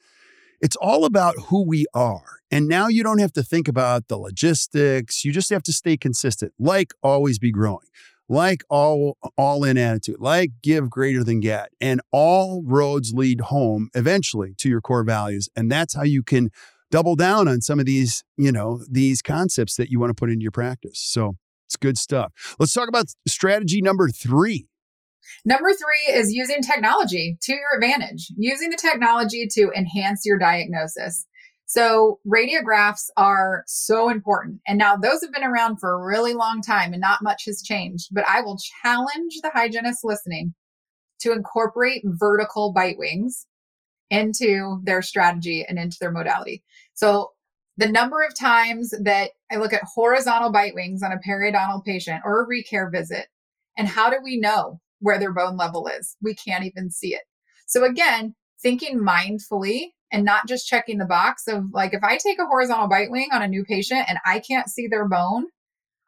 [0.62, 2.40] it's all about who we are.
[2.50, 5.24] And now you don't have to think about the logistics.
[5.24, 7.86] You just have to stay consistent, like always be growing
[8.30, 11.72] like all all in attitude, like give greater than get.
[11.82, 15.50] And all roads lead home eventually to your core values.
[15.56, 16.52] And that's how you can
[16.92, 20.30] double down on some of these, you know, these concepts that you want to put
[20.30, 21.00] into your practice.
[21.00, 21.36] So
[21.68, 22.34] it's good stuff.
[22.58, 24.68] Let's talk about strategy number three.
[25.46, 31.26] Number three is using technology to your advantage, using the technology to enhance your diagnosis.
[31.66, 34.60] So radiographs are so important.
[34.68, 37.62] And now those have been around for a really long time and not much has
[37.62, 40.56] changed, but I will challenge the hygienist listening
[41.20, 43.46] to incorporate vertical bite wings
[44.10, 46.64] into their strategy and into their modality.
[46.94, 47.32] So
[47.78, 52.22] the number of times that I look at horizontal bite wings on a periodontal patient
[52.26, 53.28] or a recare visit,
[53.78, 56.18] and how do we know where their bone level is?
[56.22, 57.22] We can't even see it.
[57.68, 62.40] So again, thinking mindfully and not just checking the box of like if I take
[62.40, 65.46] a horizontal bite wing on a new patient and I can't see their bone,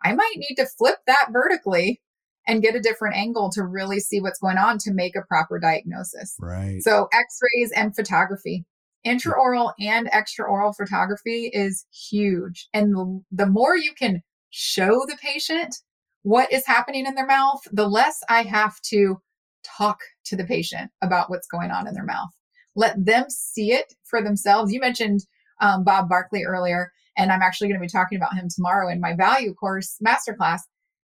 [0.04, 2.02] I might need to flip that vertically
[2.48, 5.60] and get a different angle to really see what's going on to make a proper
[5.60, 6.36] diagnosis.
[6.40, 6.82] Right.
[6.82, 8.66] So x-rays and photography.
[9.06, 12.68] Intraoral and extraoral photography is huge.
[12.74, 15.76] And the, more you can show the patient
[16.22, 19.20] what is happening in their mouth, the less I have to
[19.64, 22.30] talk to the patient about what's going on in their mouth
[22.76, 24.72] let them see it for themselves.
[24.72, 25.22] You mentioned
[25.60, 29.02] um, Bob Barkley earlier, and I'm actually going to be talking about him tomorrow in
[29.02, 30.62] my value course masterclass.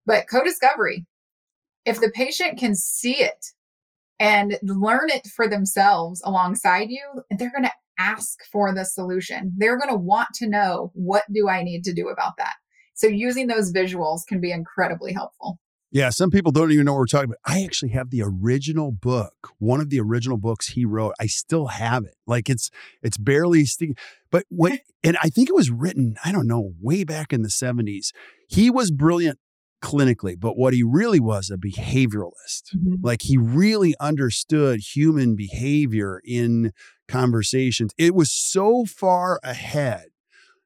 [0.05, 1.05] But co discovery,
[1.85, 3.45] if the patient can see it
[4.19, 7.03] and learn it for themselves alongside you,
[7.37, 9.53] they're going to ask for the solution.
[9.57, 12.55] They're going to want to know what do I need to do about that.
[12.93, 15.59] So using those visuals can be incredibly helpful.
[15.91, 17.37] Yeah, some people don't even know what we're talking about.
[17.45, 21.13] I actually have the original book, one of the original books he wrote.
[21.21, 22.15] I still have it.
[22.27, 22.69] Like it's
[23.01, 23.95] it's barely sticky.
[24.29, 27.49] But what and I think it was written, I don't know, way back in the
[27.49, 28.11] 70s.
[28.49, 29.39] He was brilliant
[29.81, 32.75] clinically, but what he really was a behavioralist.
[32.75, 32.95] Mm-hmm.
[33.01, 36.73] Like he really understood human behavior in
[37.07, 37.93] conversations.
[37.97, 40.07] It was so far ahead.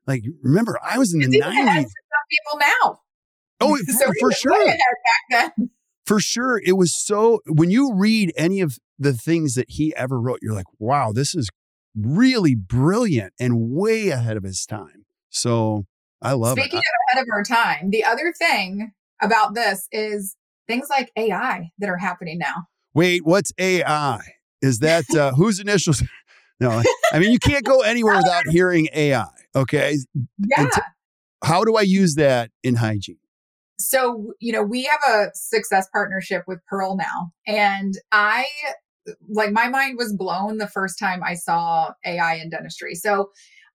[0.08, 1.86] Like remember, I was in the 90s.
[2.30, 3.00] People now.
[3.62, 4.74] Oh, for, so for sure.
[6.06, 6.62] For sure.
[6.64, 10.54] It was so, when you read any of the things that he ever wrote, you're
[10.54, 11.50] like, wow, this is
[11.96, 15.06] really brilliant and way ahead of his time.
[15.30, 15.86] So
[16.22, 16.70] I love Speaking it.
[16.70, 20.36] Speaking of ahead of our time, the other thing about this is
[20.68, 22.68] things like AI that are happening now.
[22.94, 24.20] Wait, what's AI?
[24.62, 26.04] Is that uh, whose initials?
[26.62, 29.24] No, I mean, you can't go anywhere without hearing AI.
[29.56, 29.96] Okay.
[30.46, 30.68] Yeah.
[30.70, 30.82] t-
[31.42, 33.16] How do I use that in hygiene?
[33.80, 38.46] so you know we have a success partnership with pearl now and i
[39.30, 43.32] like my mind was blown the first time i saw ai in dentistry so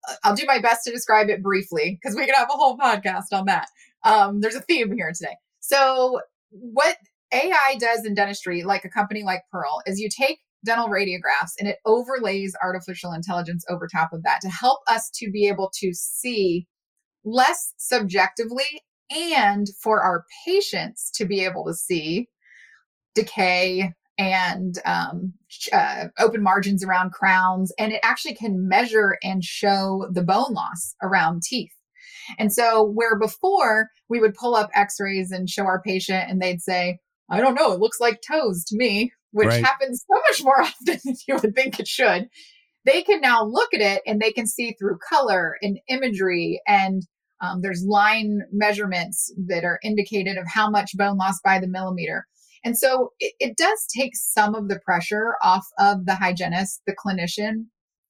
[0.08, 2.76] uh, i'll do my best to describe it briefly because we could have a whole
[2.76, 3.66] podcast on that
[4.04, 6.96] um, there's a theme here today so what
[7.32, 11.68] ai does in dentistry like a company like pearl is you take dental radiographs and
[11.68, 15.92] it overlays artificial intelligence over top of that to help us to be able to
[15.92, 16.66] see
[17.24, 18.64] less subjectively
[19.10, 22.28] and for our patients to be able to see
[23.14, 25.32] decay and um,
[25.72, 27.72] uh, open margins around crowns.
[27.78, 31.72] And it actually can measure and show the bone loss around teeth.
[32.38, 36.40] And so, where before we would pull up x rays and show our patient, and
[36.40, 36.98] they'd say,
[37.30, 39.64] I don't know, it looks like toes to me, which Right.
[39.64, 42.28] happens so much more often than you would think it should.
[42.84, 47.02] They can now look at it and they can see through color and imagery and
[47.40, 52.26] um, there's line measurements that are indicated of how much bone loss by the millimeter.
[52.64, 56.94] And so it, it does take some of the pressure off of the hygienist, the
[56.94, 57.66] clinician,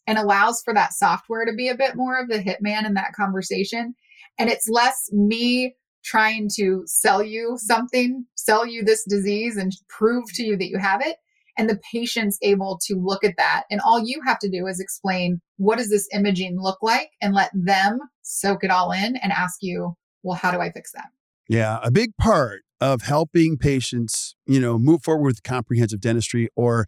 [0.06, 3.14] and allows for that software to be a bit more of the hitman in that
[3.16, 3.94] conversation.
[4.38, 10.24] And it's less me trying to sell you something, sell you this disease and prove
[10.34, 11.16] to you that you have it.
[11.56, 13.62] And the patient's able to look at that.
[13.70, 17.32] And all you have to do is explain what does this imaging look like and
[17.32, 21.06] let them soak it all in and ask you, well, how do I fix that?
[21.48, 26.86] Yeah, a big part of helping patients, you know, move forward with comprehensive dentistry or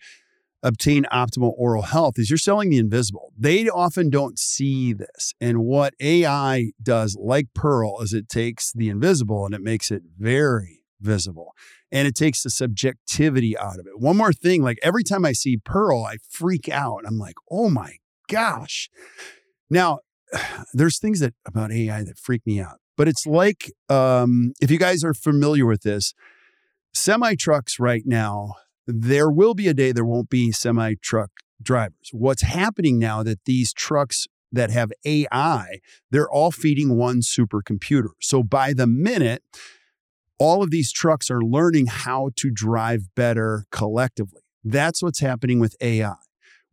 [0.63, 3.33] obtain optimal oral health is you're selling the invisible.
[3.39, 5.35] They often don't see this.
[5.41, 10.03] And what AI does, like Pearl, is it takes the invisible and it makes it
[10.19, 11.53] very visible.
[11.93, 13.99] And it takes the subjectivity out of it.
[14.01, 17.03] One more thing, like every time I see Pearl, I freak out.
[17.07, 17.97] I'm like, oh my
[18.29, 18.89] gosh.
[19.71, 20.01] Now,
[20.73, 22.81] there's things that about AI that freak me out.
[22.97, 26.15] But it's like um, if you guys are familiar with this,
[26.95, 28.55] semi trucks right now,
[28.87, 31.31] there will be a day there won't be semi truck
[31.63, 32.11] drivers.
[32.13, 38.11] What's happening now that these trucks that have AI, they're all feeding one supercomputer.
[38.21, 39.43] So by the minute,
[40.39, 44.43] all of these trucks are learning how to drive better collectively.
[44.63, 46.15] That's what's happening with AI.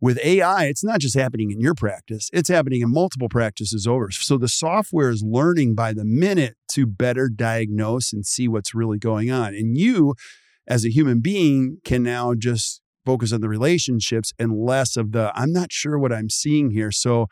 [0.01, 4.11] With AI, it's not just happening in your practice, it's happening in multiple practices over.
[4.11, 8.99] So the software is learning by the minute to better diagnose and see what's really
[8.99, 9.55] going on.
[9.55, 10.15] And you,
[10.67, 15.31] as a human being, can now just focus on the relationships and less of the,
[15.35, 16.91] I'm not sure what I'm seeing here.
[16.91, 17.27] So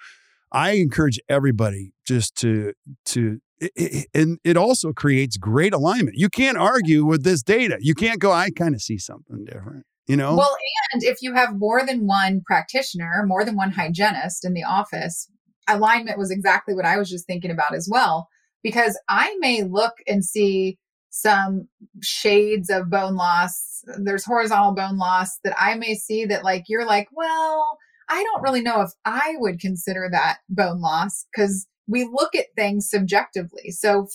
[0.51, 2.73] I encourage everybody just to,
[3.05, 6.17] to, it- it- and it also creates great alignment.
[6.17, 7.77] You can't argue with this data.
[7.79, 10.35] You can't go, I kind of see something different, you know?
[10.35, 10.57] Well,
[10.93, 15.29] and if you have more than one practitioner, more than one hygienist in the office,
[15.69, 18.27] alignment was exactly what I was just thinking about as well.
[18.63, 20.77] Because I may look and see
[21.11, 21.67] some
[22.01, 23.83] shades of bone loss.
[23.97, 27.77] There's horizontal bone loss that I may see that, like, you're like, well,
[28.09, 32.47] I don't really know if I would consider that bone loss because we look at
[32.55, 33.69] things subjectively.
[33.71, 34.07] So,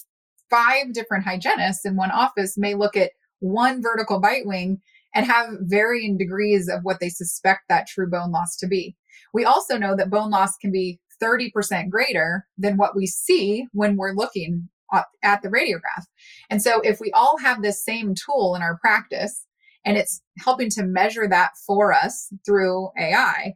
[0.51, 4.81] five different hygienists in one office may look at one vertical bite wing
[5.15, 8.97] and have varying degrees of what they suspect that true bone loss to be.
[9.35, 13.97] We also know that bone loss can be 30% greater than what we see when
[13.97, 16.05] we're looking at- the radiograph.
[16.51, 19.45] And so, if we all have this same tool in our practice
[19.85, 23.55] and it's helping to measure that for us through AI,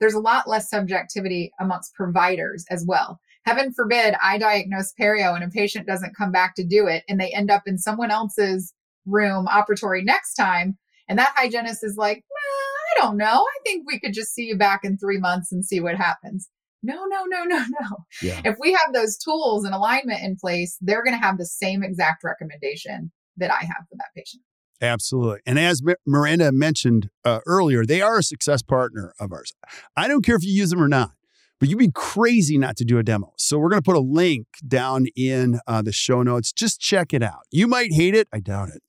[0.00, 3.20] there's a lot less subjectivity amongst providers as well.
[3.44, 7.20] Heaven forbid I diagnose perio and a patient doesn't come back to do it and
[7.20, 8.72] they end up in someone else's
[9.06, 10.78] room operatory next time.
[11.08, 13.44] And that hygienist is like, well, I don't know.
[13.44, 16.48] I think we could just see you back in three months and see what happens.
[16.82, 17.96] No, no, no, no, no.
[18.22, 18.40] Yeah.
[18.44, 21.82] If we have those tools and alignment in place, they're going to have the same
[21.82, 24.42] exact recommendation that I have for that patient.
[24.80, 25.40] Absolutely.
[25.46, 29.52] And as Miranda mentioned uh, earlier, they are a success partner of ours.
[29.96, 31.12] I don't care if you use them or not,
[31.60, 33.32] but you'd be crazy not to do a demo.
[33.38, 36.52] So we're going to put a link down in uh, the show notes.
[36.52, 37.42] Just check it out.
[37.52, 38.26] You might hate it.
[38.32, 38.82] I doubt it.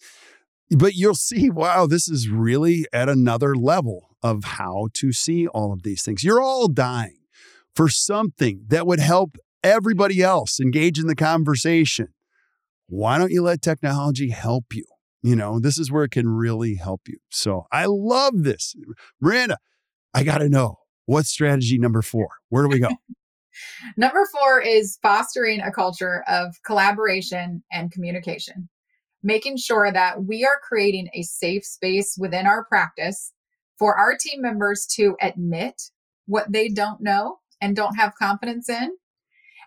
[0.75, 5.71] But you'll see, wow, this is really at another level of how to see all
[5.71, 6.23] of these things.
[6.23, 7.17] You're all dying
[7.75, 12.09] for something that would help everybody else engage in the conversation.
[12.87, 14.85] Why don't you let technology help you?
[15.21, 17.17] You know, this is where it can really help you.
[17.31, 18.75] So I love this.
[19.21, 19.57] Miranda,
[20.13, 22.27] I got to know what's strategy number four?
[22.49, 22.89] Where do we go?
[23.97, 28.67] Number four is fostering a culture of collaboration and communication.
[29.25, 33.31] making sure that we are creating a safe space within our practice
[33.79, 35.81] for our team members to admit
[36.25, 38.91] what they don't know and don't have confidence in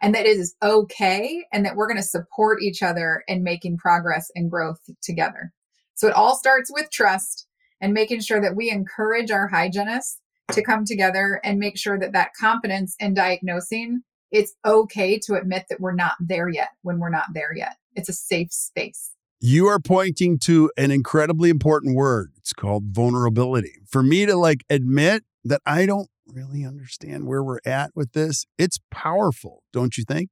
[0.03, 3.79] and that it is okay and that we're going to support each other in making
[3.79, 5.53] progress and growth together.
[5.95, 7.47] So it all starts with trust
[7.81, 10.21] and making sure that we encourage our hygienists
[10.53, 15.67] to come together and make sure that that confidence in diagnosing it's okay to admit
[15.71, 17.77] that we're not there yet when we're not there yet.
[17.95, 19.13] It's a safe space.
[19.41, 22.33] You are pointing to an incredibly important word.
[22.39, 23.75] It's called vulnerability.
[23.87, 28.45] For me to like admit that I don't really understand where we're at with this,
[28.59, 30.31] it's powerful, don't you think?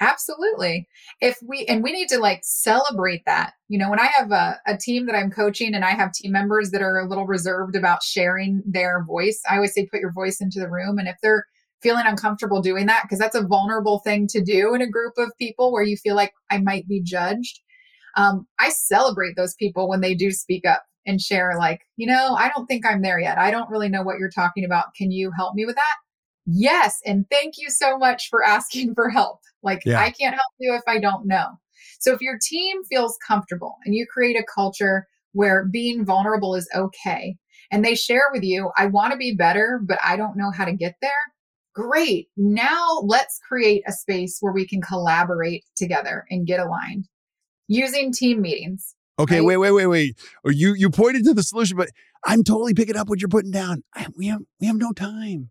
[0.00, 0.88] Absolutely.
[1.20, 3.52] If we, and we need to like celebrate that.
[3.68, 6.32] You know, when I have a, a team that I'm coaching and I have team
[6.32, 10.12] members that are a little reserved about sharing their voice, I always say, put your
[10.12, 10.98] voice into the room.
[10.98, 11.44] And if they're
[11.82, 15.32] feeling uncomfortable doing that, because that's a vulnerable thing to do in a group of
[15.38, 17.60] people where you feel like I might be judged,
[18.16, 22.34] um, I celebrate those people when they do speak up and share, like, you know,
[22.38, 23.38] I don't think I'm there yet.
[23.38, 24.94] I don't really know what you're talking about.
[24.96, 25.96] Can you help me with that?
[26.46, 27.00] Yes.
[27.06, 29.40] And thank you so much for asking for help.
[29.62, 30.00] Like, yeah.
[30.00, 31.46] I can't help you if I don't know.
[31.98, 36.68] So, if your team feels comfortable and you create a culture where being vulnerable is
[36.74, 37.36] okay,
[37.70, 40.64] and they share with you, I want to be better, but I don't know how
[40.64, 41.12] to get there.
[41.74, 42.28] Great.
[42.36, 47.06] Now let's create a space where we can collaborate together and get aligned
[47.68, 48.96] using team meetings.
[49.20, 49.44] Okay, right?
[49.44, 50.18] wait, wait, wait, wait.
[50.46, 51.90] Oh, you you pointed to the solution, but
[52.24, 53.82] I'm totally picking up what you're putting down.
[53.94, 55.50] I, we have we have no time.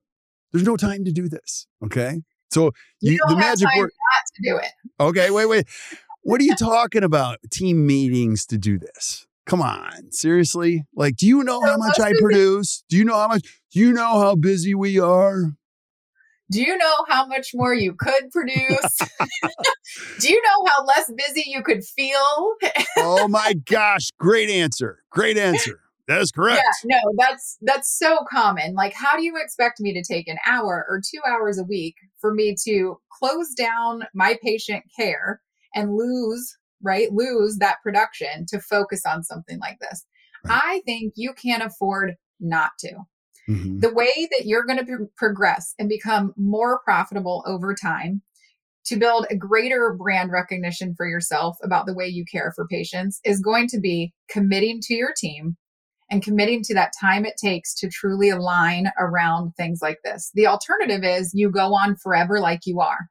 [0.51, 1.67] There's no time to do this.
[1.85, 4.71] Okay, so you, you the magic word not to do it.
[4.99, 5.65] Okay, wait, wait.
[6.21, 7.39] What are you talking about?
[7.49, 9.25] Team meetings to do this?
[9.45, 10.83] Come on, seriously?
[10.93, 12.83] Like, do you know how much I produce?
[12.89, 13.47] Do you know how much?
[13.71, 15.53] Do you know how busy we are?
[16.51, 18.99] Do you know how much more you could produce?
[20.19, 22.55] Do you know how less busy you could feel?
[22.97, 24.99] oh my gosh, great answer.
[25.11, 25.79] Great answer.
[26.07, 26.63] That is correct.
[26.85, 28.73] Yeah, no, that's that's so common.
[28.73, 31.95] Like how do you expect me to take an hour or 2 hours a week
[32.19, 35.39] for me to close down my patient care
[35.75, 37.11] and lose, right?
[37.11, 40.03] Lose that production to focus on something like this.
[40.45, 40.61] Right.
[40.63, 42.89] I think you can't afford not to.
[43.49, 43.79] Mm-hmm.
[43.79, 48.21] The way that you're going to progress and become more profitable over time
[48.85, 53.19] to build a greater brand recognition for yourself about the way you care for patients
[53.23, 55.57] is going to be committing to your team
[56.09, 60.31] and committing to that time it takes to truly align around things like this.
[60.33, 63.09] The alternative is you go on forever like you are,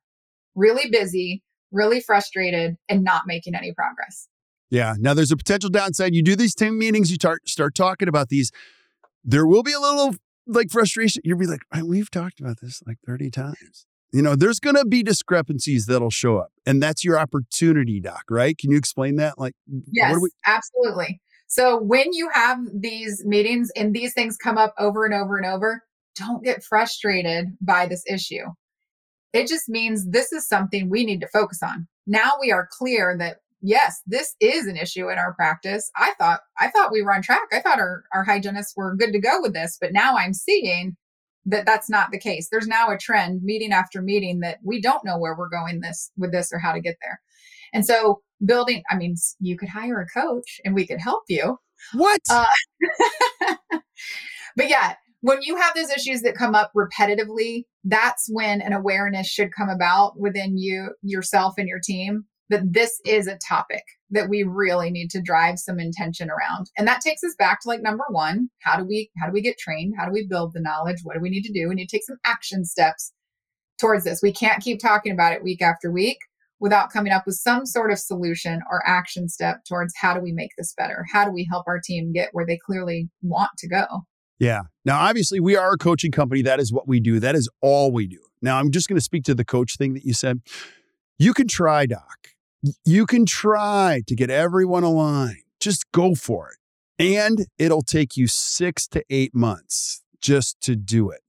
[0.55, 4.28] really busy, really frustrated, and not making any progress.
[4.70, 4.95] Yeah.
[4.99, 6.14] Now there's a potential downside.
[6.14, 8.51] You do these team meetings, you start start talking about these.
[9.24, 10.14] There will be a little
[10.49, 11.22] like frustration.
[11.24, 13.86] You'll be like, we've talked about this like 30 times.
[14.12, 16.51] You know, there's going to be discrepancies that'll show up.
[16.64, 18.57] And that's your opportunity, Doc, right?
[18.57, 19.38] Can you explain that?
[19.38, 19.53] Like,
[19.92, 21.20] yes, we- absolutely.
[21.46, 25.46] So when you have these meetings and these things come up over and over and
[25.46, 25.82] over,
[26.14, 28.44] don't get frustrated by this issue.
[29.32, 31.86] It just means this is something we need to focus on.
[32.07, 35.90] Now we are clear that yes, this is an issue in our practice.
[35.96, 37.48] I thought I thought we were on track.
[37.52, 40.96] I thought our, our hygienists were good to go with this, but now I'm seeing
[41.46, 42.48] that that's not the case.
[42.50, 46.11] There's now a trend meeting after meeting that we don't know where we're going this
[46.16, 47.20] with this or how to get there.
[47.72, 51.59] And so building, I mean, you could hire a coach and we could help you.
[51.94, 52.20] What?
[52.30, 52.44] Uh,
[54.56, 59.26] but yeah, when you have those issues that come up repetitively, that's when an awareness
[59.26, 64.28] should come about within you, yourself and your team that this is a topic that
[64.28, 66.70] we really need to drive some intention around.
[66.76, 69.42] And that takes us back to like number 1, how do we how do we
[69.42, 69.94] get trained?
[69.99, 71.01] How do we build the knowledge?
[71.03, 71.68] What do we need to do?
[71.68, 73.12] We need to take some action steps
[73.78, 74.20] towards this.
[74.22, 76.18] We can't keep talking about it week after week
[76.61, 80.32] without coming up with some sort of solution or action step towards how do we
[80.32, 81.07] make this better?
[81.12, 83.84] How do we help our team get where they clearly want to go?
[84.38, 84.62] Yeah.
[84.84, 86.42] Now, obviously, we are a coaching company.
[86.42, 87.20] That is what we do.
[87.20, 88.20] That is all we do.
[88.40, 90.40] Now, I'm just going to speak to the coach thing that you said.
[91.18, 92.28] You can try, Doc.
[92.84, 95.42] You can try to get everyone aligned.
[95.61, 96.56] Just go for it.
[97.00, 101.20] And it'll take you six to eight months just to do it.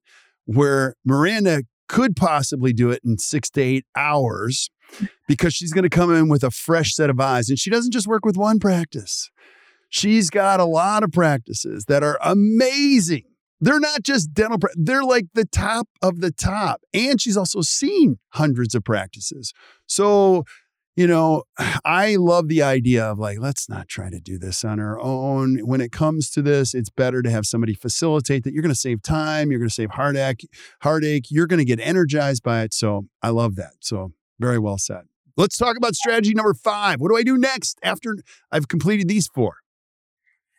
[0.45, 4.69] Where Miranda could possibly do it in six to eight hours
[5.27, 7.49] because she's going to come in with a fresh set of eyes.
[7.49, 9.29] And she doesn't just work with one practice,
[9.89, 13.23] she's got a lot of practices that are amazing.
[13.61, 16.81] They're not just dental, they're like the top of the top.
[16.93, 19.53] And she's also seen hundreds of practices.
[19.85, 20.45] So
[20.99, 21.43] you know,
[21.85, 25.59] I love the idea of like, let's not try to do this on our own.
[25.59, 28.53] When it comes to this, it's better to have somebody facilitate that.
[28.53, 30.45] You're going to save time, you're going to save heartache,
[30.81, 32.73] heartache, you're going to get energized by it.
[32.73, 33.75] So I love that.
[33.79, 35.03] So very well said.
[35.37, 36.99] Let's talk about strategy number five.
[36.99, 38.17] What do I do next after
[38.51, 39.55] I've completed these four?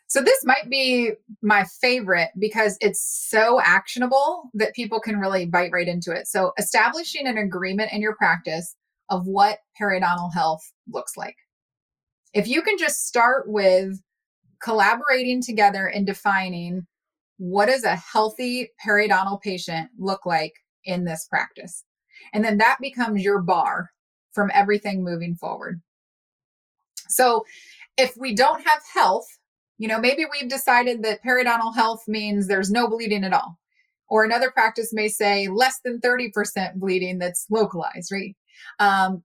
[0.07, 1.13] So this might be
[1.43, 6.27] my favorite because it's so actionable that people can really bite right into it.
[6.27, 8.75] So establishing an agreement in your practice
[9.11, 11.37] of what periodontal health looks like.
[12.33, 14.01] If you can just start with
[14.63, 16.87] collaborating together and defining
[17.39, 20.53] what does a healthy periodontal patient look like
[20.85, 21.85] in this practice?
[22.33, 23.91] And then that becomes your bar
[24.33, 25.81] from everything moving forward.
[27.09, 27.45] So
[27.97, 29.27] if we don't have health,
[29.79, 33.59] you know, maybe we've decided that periodontal health means there's no bleeding at all.
[34.09, 38.37] Or another practice may say less than 30% bleeding that's localized, right?
[38.79, 39.23] Um,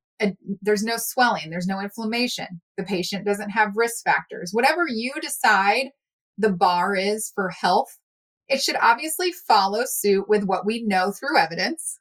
[0.61, 2.61] there's no swelling, there's no inflammation.
[2.77, 4.51] The patient doesn't have risk factors.
[4.53, 5.87] Whatever you decide
[6.37, 7.97] the bar is for health,
[8.47, 11.99] it should obviously follow suit with what we know through evidence.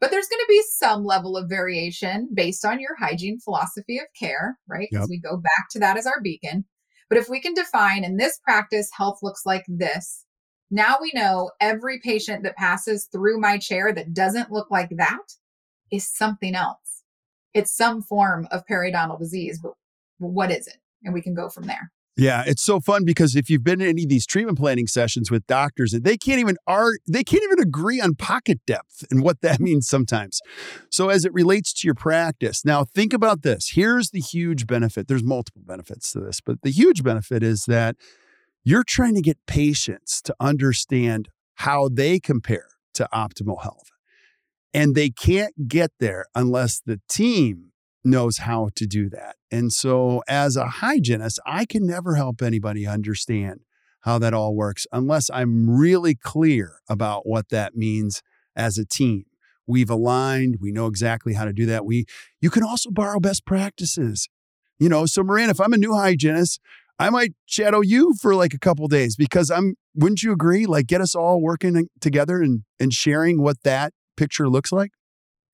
[0.00, 4.06] But there's going to be some level of variation based on your hygiene philosophy of
[4.18, 4.88] care, right?
[4.90, 5.10] Because yep.
[5.10, 6.66] we go back to that as our beacon.
[7.08, 10.24] But if we can define in this practice, health looks like this,
[10.70, 15.22] now we know every patient that passes through my chair that doesn't look like that
[15.90, 17.02] is something else.
[17.54, 19.72] It's some form of periodontal disease, but
[20.18, 20.76] what is it?
[21.02, 21.90] And we can go from there.
[22.18, 25.30] Yeah, it's so fun because if you've been in any of these treatment planning sessions
[25.30, 29.22] with doctors and they can't even are they can't even agree on pocket depth and
[29.22, 30.40] what that means sometimes.
[30.90, 33.72] So as it relates to your practice, now think about this.
[33.74, 35.08] Here's the huge benefit.
[35.08, 37.96] There's multiple benefits to this, but the huge benefit is that
[38.64, 43.90] you're trying to get patients to understand how they compare to optimal health.
[44.74, 47.72] And they can't get there unless the team
[48.04, 49.36] knows how to do that.
[49.50, 53.60] And so, as a hygienist, I can never help anybody understand
[54.02, 58.22] how that all works unless I'm really clear about what that means
[58.54, 59.24] as a team.
[59.66, 61.84] We've aligned, we know exactly how to do that.
[61.84, 62.06] We
[62.40, 64.28] you can also borrow best practices.
[64.78, 66.60] You know, so Moran, if I'm a new hygienist,
[66.98, 70.66] I might shadow you for like a couple days because I'm wouldn't you agree?
[70.66, 74.90] Like get us all working together and and sharing what that picture looks like?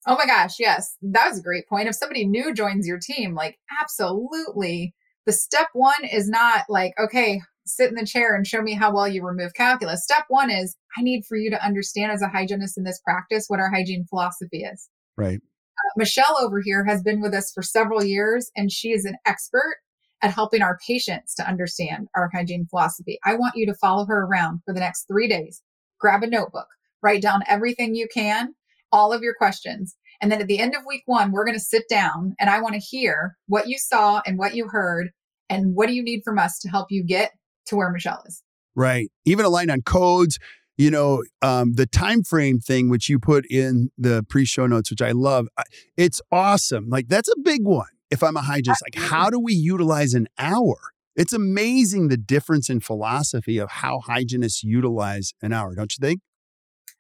[0.07, 0.97] Oh my gosh, yes.
[1.03, 1.89] That was a great point.
[1.89, 4.95] If somebody new joins your team, like absolutely.
[5.27, 8.93] The step one is not like, okay, sit in the chair and show me how
[8.93, 10.03] well you remove calculus.
[10.03, 13.45] Step one is I need for you to understand as a hygienist in this practice
[13.47, 14.89] what our hygiene philosophy is.
[15.17, 15.39] Right.
[15.39, 19.17] Uh, Michelle over here has been with us for several years and she is an
[19.25, 19.77] expert
[20.23, 23.19] at helping our patients to understand our hygiene philosophy.
[23.25, 25.63] I want you to follow her around for the next three days.
[26.01, 26.69] Grab a notebook,
[27.03, 28.55] write down everything you can
[28.93, 29.97] all of your questions.
[30.21, 32.61] And then at the end of week one, we're going to sit down and I
[32.61, 35.11] want to hear what you saw and what you heard
[35.49, 37.33] and what do you need from us to help you get
[37.67, 38.43] to where Michelle is.
[38.77, 39.11] Right.
[39.25, 40.39] Even a line on codes,
[40.77, 45.03] you know, um, the time frame thing which you put in the pre-show notes, which
[45.03, 45.49] I love.
[45.97, 46.89] It's awesome.
[46.89, 47.89] Like that's a big one.
[48.11, 50.77] If I'm a hygienist, like how do we utilize an hour?
[51.17, 56.21] It's amazing the difference in philosophy of how hygienists utilize an hour, don't you think?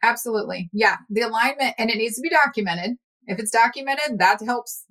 [0.02, 0.68] Absolutely.
[0.72, 0.96] Yeah.
[1.10, 2.96] The alignment, and it needs to be documented.
[3.26, 4.84] If it's documented, that helps.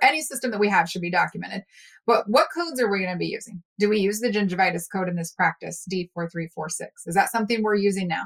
[0.00, 1.62] Any system that we have should be documented.
[2.06, 3.62] But what codes are we going to be using?
[3.80, 6.86] Do we use the gingivitis code in this practice, D4346?
[7.06, 8.24] Is that something we're using now?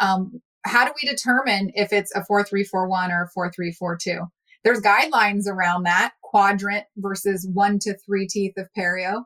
[0.00, 4.20] Um, how do we determine if it's a 4341 or a 4342?
[4.62, 9.24] There's guidelines around that quadrant versus one to three teeth of perio.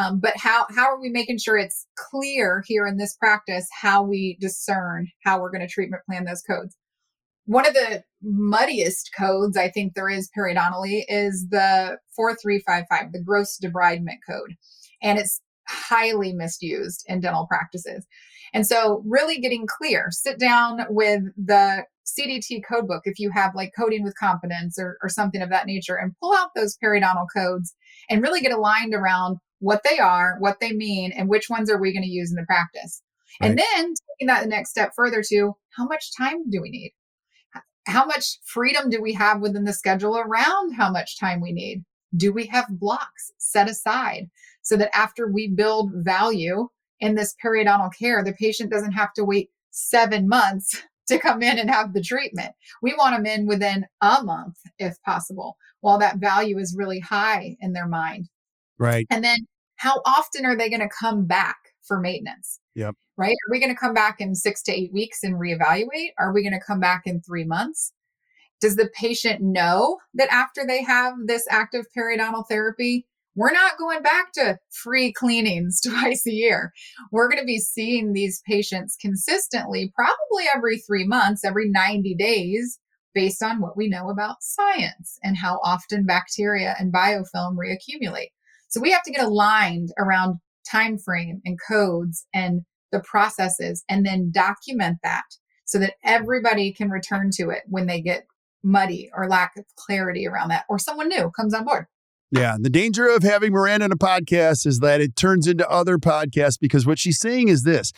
[0.00, 4.02] Um, but how how are we making sure it's clear here in this practice how
[4.02, 6.76] we discern how we're going to treatment plan those codes?
[7.46, 13.58] One of the muddiest codes I think there is periodontally is the 4355, the gross
[13.58, 14.54] debridement code.
[15.02, 18.06] And it's highly misused in dental practices.
[18.52, 23.72] And so, really getting clear, sit down with the CDT codebook if you have like
[23.76, 27.74] coding with confidence or, or something of that nature and pull out those periodontal codes
[28.08, 31.80] and really get aligned around what they are, what they mean, and which ones are
[31.80, 33.02] we going to use in the practice.
[33.40, 33.50] Right.
[33.50, 36.92] And then taking that the next step further to how much time do we need?
[37.86, 41.84] How much freedom do we have within the schedule around how much time we need?
[42.16, 44.30] Do we have blocks set aside
[44.62, 49.24] so that after we build value in this periodontal care, the patient doesn't have to
[49.24, 52.52] wait seven months to come in and have the treatment.
[52.82, 57.56] We want them in within a month if possible, while that value is really high
[57.60, 58.28] in their mind.
[58.80, 59.06] Right.
[59.10, 59.38] And then
[59.76, 62.58] how often are they going to come back for maintenance?
[62.74, 62.96] Yep.
[63.16, 63.32] Right.
[63.32, 66.12] Are we going to come back in six to eight weeks and reevaluate?
[66.18, 67.92] Are we going to come back in three months?
[68.60, 73.06] Does the patient know that after they have this active periodontal therapy,
[73.36, 76.72] we're not going back to free cleanings twice a year.
[77.12, 82.78] We're going to be seeing these patients consistently, probably every three months, every 90 days,
[83.14, 88.30] based on what we know about science and how often bacteria and biofilm reaccumulate.
[88.70, 90.38] So we have to get aligned around
[90.70, 92.62] time frame and codes and
[92.92, 95.24] the processes and then document that
[95.64, 98.26] so that everybody can return to it when they get
[98.62, 101.86] muddy or lack of clarity around that or someone new comes on board.
[102.32, 102.56] Yeah.
[102.60, 106.58] The danger of having Miranda in a podcast is that it turns into other podcasts
[106.60, 107.92] because what she's saying is this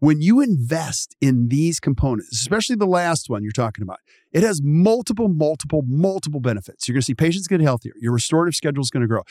[0.00, 3.98] when you invest in these components, especially the last one you're talking about,
[4.32, 6.86] it has multiple, multiple, multiple benefits.
[6.86, 7.92] You're going to see patients get healthier.
[8.00, 9.22] Your restorative schedule is going to grow.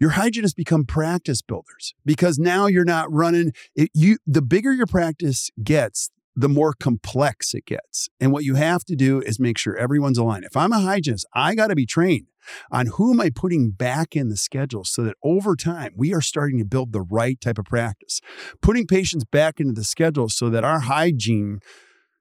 [0.00, 4.86] Your hygienists become practice builders because now you're not running it, you the bigger your
[4.86, 8.08] practice gets, the more complex it gets.
[8.20, 10.44] And what you have to do is make sure everyone's aligned.
[10.44, 12.28] If I'm a hygienist, I got to be trained
[12.70, 16.20] on who am I putting back in the schedule so that over time we are
[16.20, 18.20] starting to build the right type of practice.
[18.62, 21.58] Putting patients back into the schedule so that our hygiene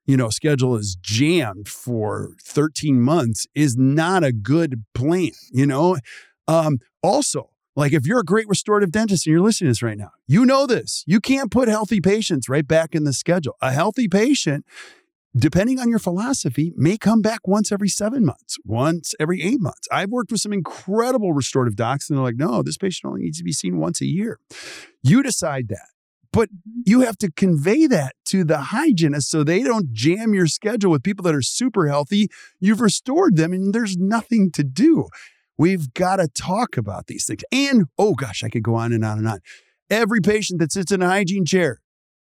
[0.08, 5.97] you know, schedule is jammed for 13 months is not a good plan, you know?
[6.47, 9.97] Um, also, like if you're a great restorative dentist and you're listening to this right
[9.97, 11.03] now, you know this.
[11.05, 13.55] You can't put healthy patients right back in the schedule.
[13.62, 14.66] A healthy patient
[15.38, 19.88] depending on your philosophy, may come back once every seven months, once every eight months.
[19.91, 23.38] I've worked with some incredible restorative docs, and they're like, no, this patient only needs
[23.38, 24.39] to be seen once a year.
[25.03, 25.89] You decide that.
[26.38, 26.50] But
[26.86, 31.02] you have to convey that to the hygienist so they don't jam your schedule with
[31.02, 32.30] people that are super healthy.
[32.60, 35.08] You've restored them and there's nothing to do.
[35.58, 37.42] We've got to talk about these things.
[37.52, 39.40] And oh gosh, I could go on and on and on.
[39.90, 41.80] Every patient that sits in a hygiene chair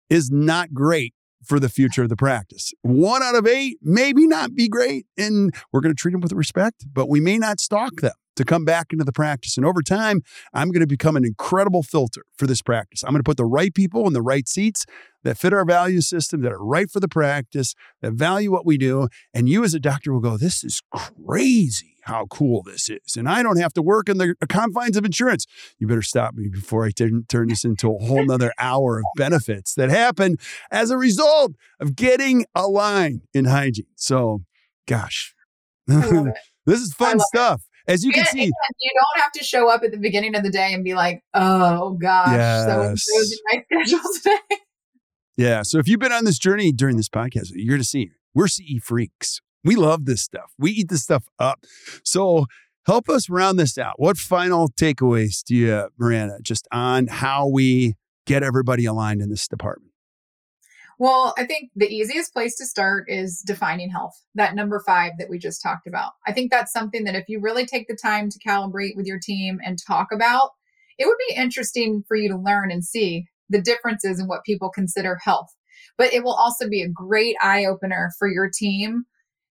[0.08, 1.12] is not great
[1.44, 2.72] for the future of the practice.
[2.80, 5.04] One out of eight, maybe not be great.
[5.18, 8.44] And we're going to treat them with respect, but we may not stalk them to
[8.44, 9.56] come back into the practice.
[9.56, 10.22] And over time,
[10.54, 13.02] I'm going to become an incredible filter for this practice.
[13.02, 14.86] I'm going to put the right people in the right seats
[15.24, 18.78] that fit our value system, that are right for the practice, that value what we
[18.78, 19.08] do.
[19.34, 23.16] And you as a doctor will go, This is crazy how cool this is.
[23.16, 25.44] And I don't have to work in the confines of insurance.
[25.78, 29.04] You better stop me before I turn, turn this into a whole nother hour of
[29.16, 30.36] benefits that happen
[30.70, 33.86] as a result of getting aligned in hygiene.
[33.96, 34.42] So,
[34.86, 35.34] gosh,
[35.86, 37.62] this is fun stuff.
[37.62, 37.75] It.
[37.88, 40.50] As you can see, you don't have to show up at the beginning of the
[40.50, 43.04] day and be like, "Oh gosh, yes.
[43.04, 44.56] so my schedule today."
[45.36, 45.62] Yeah.
[45.62, 48.48] So if you've been on this journey during this podcast, you're going to see we're
[48.48, 49.40] CE freaks.
[49.64, 50.52] We love this stuff.
[50.58, 51.64] We eat this stuff up.
[52.04, 52.46] So
[52.86, 53.94] help us round this out.
[53.98, 57.94] What final takeaways do you, Miranda, just on how we
[58.26, 59.85] get everybody aligned in this department?
[60.98, 65.28] Well, I think the easiest place to start is defining health, that number five that
[65.28, 66.12] we just talked about.
[66.26, 69.18] I think that's something that if you really take the time to calibrate with your
[69.18, 70.52] team and talk about,
[70.98, 74.70] it would be interesting for you to learn and see the differences in what people
[74.70, 75.54] consider health.
[75.98, 79.04] But it will also be a great eye opener for your team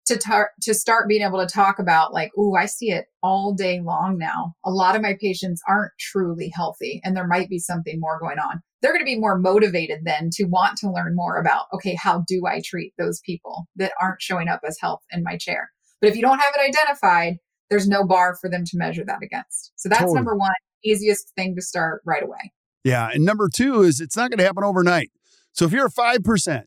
[0.07, 3.55] to tar- to start being able to talk about like oh i see it all
[3.55, 7.59] day long now a lot of my patients aren't truly healthy and there might be
[7.59, 11.15] something more going on they're going to be more motivated then to want to learn
[11.15, 15.03] more about okay how do i treat those people that aren't showing up as health
[15.11, 15.71] in my chair
[16.01, 17.37] but if you don't have it identified
[17.71, 20.17] there's no bar for them to measure that against so that's totally.
[20.17, 20.53] number one
[20.85, 22.53] easiest thing to start right away
[22.85, 25.11] yeah and number two is it's not going to happen overnight
[25.53, 26.65] so if you're a 5%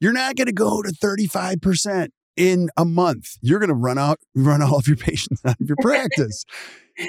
[0.00, 4.20] you're not going to go to 35% in a month, you're going to run out,
[4.34, 6.44] run all of your patients out of your practice.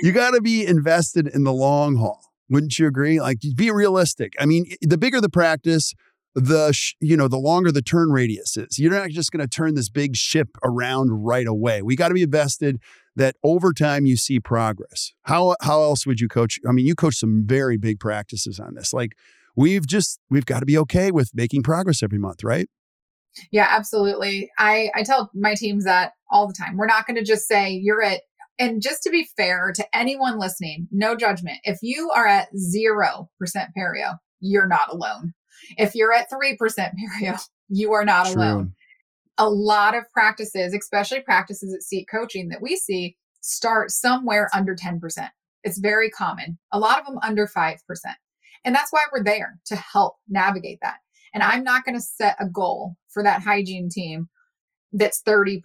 [0.02, 2.29] you got to be invested in the long haul.
[2.50, 3.20] Wouldn't you agree?
[3.20, 4.34] Like, be realistic.
[4.40, 5.94] I mean, the bigger the practice,
[6.36, 8.80] the sh- you know the longer the turn radius is.
[8.80, 11.82] You're not just going to turn this big ship around right away.
[11.82, 12.80] We got to be invested
[13.16, 15.14] that over time you see progress.
[15.24, 16.60] How how else would you coach?
[16.68, 18.94] I mean, you coach some very big practices on this.
[18.94, 19.14] Like
[19.56, 22.70] we've just we've got to be okay with making progress every month, right?
[23.52, 24.52] Yeah, absolutely.
[24.58, 26.78] I, I tell my teams that all the time.
[26.78, 28.22] We're not going to just say you're at,
[28.60, 31.60] and just to be fair to anyone listening, no judgment.
[31.64, 33.28] If you are at 0%
[33.78, 35.34] perio, you're not alone.
[35.78, 38.36] If you're at 3% perio, you are not True.
[38.36, 38.74] alone.
[39.38, 44.76] A lot of practices, especially practices at ACT coaching that we see, start somewhere under
[44.76, 45.00] 10%.
[45.64, 46.58] It's very common.
[46.74, 47.78] A lot of them under 5%.
[48.66, 50.98] And that's why we're there to help navigate that.
[51.34, 54.28] And I'm not going to set a goal for that hygiene team
[54.92, 55.62] that's 30%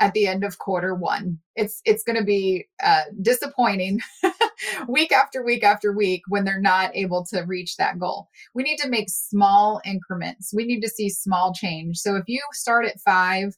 [0.00, 1.38] at the end of quarter one.
[1.56, 4.00] It's it's going to be uh, disappointing
[4.88, 8.28] week after week after week when they're not able to reach that goal.
[8.54, 10.52] We need to make small increments.
[10.54, 11.98] We need to see small change.
[11.98, 13.54] So if you start at five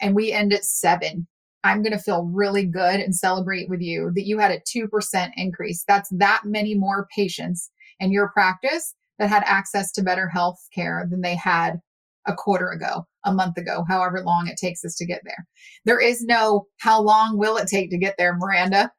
[0.00, 1.26] and we end at seven,
[1.64, 5.30] I'm going to feel really good and celebrate with you that you had a 2%
[5.36, 5.84] increase.
[5.88, 11.06] That's that many more patients in your practice that had access to better health care
[11.10, 11.80] than they had
[12.26, 15.46] a quarter ago, a month ago, however long it takes us to get there.
[15.84, 18.92] There is no how long will it take to get there, Miranda.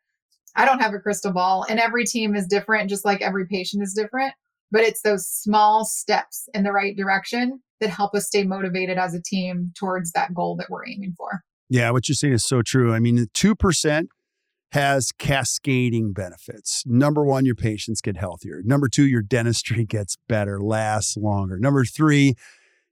[0.56, 3.84] I don't have a crystal ball, and every team is different, just like every patient
[3.84, 4.34] is different.
[4.72, 9.14] But it's those small steps in the right direction that help us stay motivated as
[9.14, 11.44] a team towards that goal that we're aiming for.
[11.70, 12.94] Yeah, what you're saying is so true.
[12.94, 14.08] I mean, 2%
[14.72, 16.84] has cascading benefits.
[16.86, 18.62] Number one, your patients get healthier.
[18.64, 21.58] Number two, your dentistry gets better, lasts longer.
[21.58, 22.36] Number three,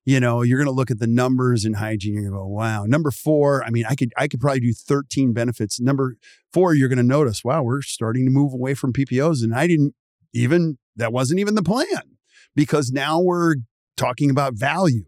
[0.07, 2.13] you know, you're going to look at the numbers in hygiene.
[2.13, 2.85] You're going to go, wow.
[2.85, 5.81] Number four, I mean, I could I could probably do 13 benefits.
[5.81, 6.15] Number
[6.53, 9.67] four, you're going to notice, wow, we're starting to move away from PPOs, and I
[9.67, 9.95] didn't
[10.33, 12.15] even that wasn't even the plan
[12.55, 13.55] because now we're
[13.97, 15.03] talking about value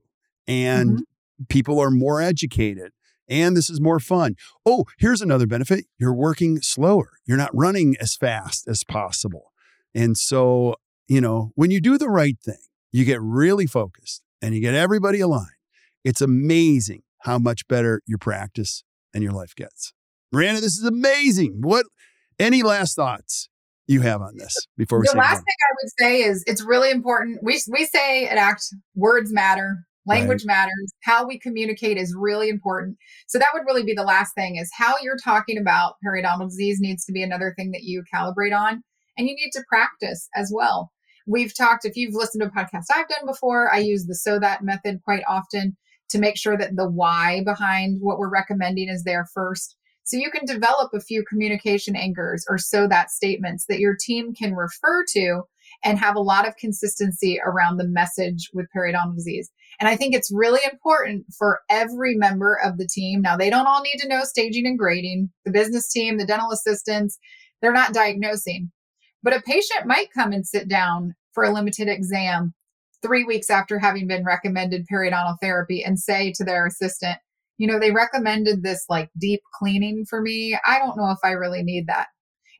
[0.47, 1.43] and mm-hmm.
[1.47, 2.91] people are more educated
[3.29, 4.35] and this is more fun.
[4.65, 9.53] Oh, here's another benefit you're working slower, you're not running as fast as possible.
[9.95, 10.75] And so,
[11.07, 12.59] you know, when you do the right thing,
[12.91, 15.47] you get really focused and you get everybody aligned.
[16.03, 18.83] It's amazing how much better your practice
[19.13, 19.93] and your life gets.
[20.31, 21.57] Miranda, this is amazing.
[21.61, 21.85] What
[22.37, 23.49] any last thoughts
[23.87, 26.91] you have on this before we the last thing I would say is it's really
[26.91, 27.39] important.
[27.41, 28.65] We we say at ACT
[28.95, 30.55] words matter, Language right.
[30.55, 30.93] matters.
[31.03, 32.97] How we communicate is really important.
[33.27, 36.79] So that would really be the last thing is how you're talking about periodontal disease
[36.79, 38.83] needs to be another thing that you calibrate on.
[39.17, 40.91] And you need to practice as well.
[41.29, 44.39] We've talked, if you've listened to a podcast I've done before, I use the so
[44.39, 45.77] that method quite often
[46.09, 49.75] to make sure that the why behind what we're recommending is there first.
[50.05, 54.33] So you can develop a few communication anchors or so that statements that your team
[54.33, 55.43] can refer to
[55.83, 59.51] and have a lot of consistency around the message with periodontal disease.
[59.79, 63.21] And I think it's really important for every member of the team.
[63.21, 65.29] Now, they don't all need to know staging and grading.
[65.45, 67.19] The business team, the dental assistants,
[67.61, 68.71] they're not diagnosing.
[69.21, 72.53] But a patient might come and sit down for a limited exam
[73.01, 77.17] three weeks after having been recommended periodontal therapy and say to their assistant,
[77.57, 80.57] you know, they recommended this like deep cleaning for me.
[80.65, 82.07] I don't know if I really need that.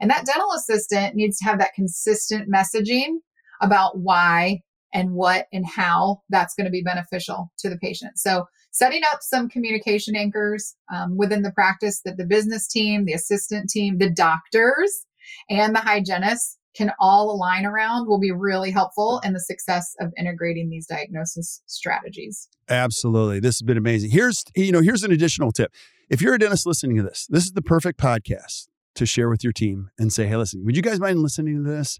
[0.02, 3.18] And that dental assistant needs to have that consistent messaging
[3.62, 4.62] about why
[4.94, 8.18] and what and how that's going to be beneficial to the patient.
[8.18, 13.14] So, setting up some communication anchors um, within the practice that the business team, the
[13.14, 15.06] assistant team, the doctors,
[15.50, 20.12] and the hygienists can all align around will be really helpful in the success of
[20.18, 22.48] integrating these diagnosis strategies.
[22.70, 23.40] Absolutely.
[23.40, 24.12] This has been amazing.
[24.12, 25.74] Here's, you know, here's an additional tip.
[26.10, 29.44] If you're a dentist listening to this, this is the perfect podcast to share with
[29.44, 32.00] your team and say, hey, listen, would you guys mind listening to this?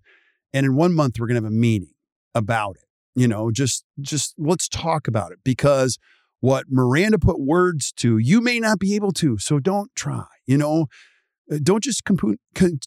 [0.54, 1.94] And in one month, we're going to have a meeting
[2.34, 2.86] about it.
[3.16, 5.98] You know, just just let's talk about it because
[6.40, 9.38] what Miranda put words to, you may not be able to.
[9.38, 10.26] So don't try.
[10.46, 10.88] You know,
[11.58, 12.38] don't just con-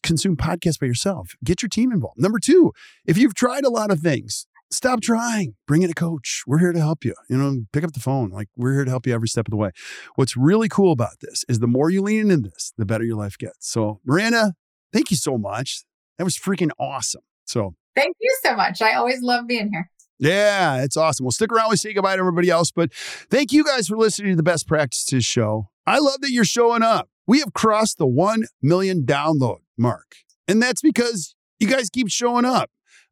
[0.02, 1.34] consume podcasts by yourself.
[1.44, 2.20] Get your team involved.
[2.20, 2.72] Number two,
[3.06, 5.54] if you've tried a lot of things, stop trying.
[5.66, 6.42] Bring in a coach.
[6.46, 7.14] We're here to help you.
[7.28, 8.30] You know, pick up the phone.
[8.30, 9.70] Like we're here to help you every step of the way.
[10.14, 13.16] What's really cool about this is the more you lean into this, the better your
[13.16, 13.68] life gets.
[13.68, 14.54] So, Miranda,
[14.92, 15.84] thank you so much.
[16.18, 17.22] That was freaking awesome.
[17.44, 18.80] So, thank you so much.
[18.82, 19.90] I always love being here.
[20.18, 21.24] Yeah, it's awesome.
[21.24, 21.70] We'll stick around.
[21.70, 24.68] We say goodbye to everybody else, but thank you guys for listening to the Best
[24.68, 25.68] Practices Show.
[25.84, 27.08] I love that you're showing up.
[27.26, 30.16] We have crossed the 1 million download mark,
[30.48, 32.70] and that's because you guys keep showing up.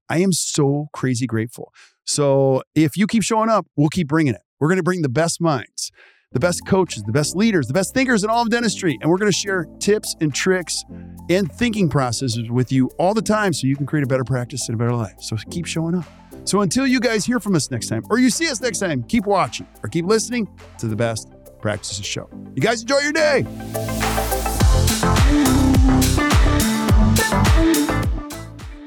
[0.08, 1.72] I am so crazy grateful.
[2.04, 4.40] So if you keep showing up, we'll keep bringing it.
[4.58, 5.92] We're going to bring the best minds,
[6.32, 8.98] the best coaches, the best leaders, the best thinkers in all of dentistry.
[9.00, 10.84] And we're going to share tips and tricks
[11.30, 14.68] and thinking processes with you all the time so you can create a better practice
[14.68, 15.14] and a better life.
[15.20, 16.04] So keep showing up.
[16.44, 19.04] So until you guys hear from us next time or you see us next time,
[19.04, 20.48] keep watching or keep listening
[20.78, 22.28] to the best practices show.
[22.54, 23.99] You guys enjoy your day.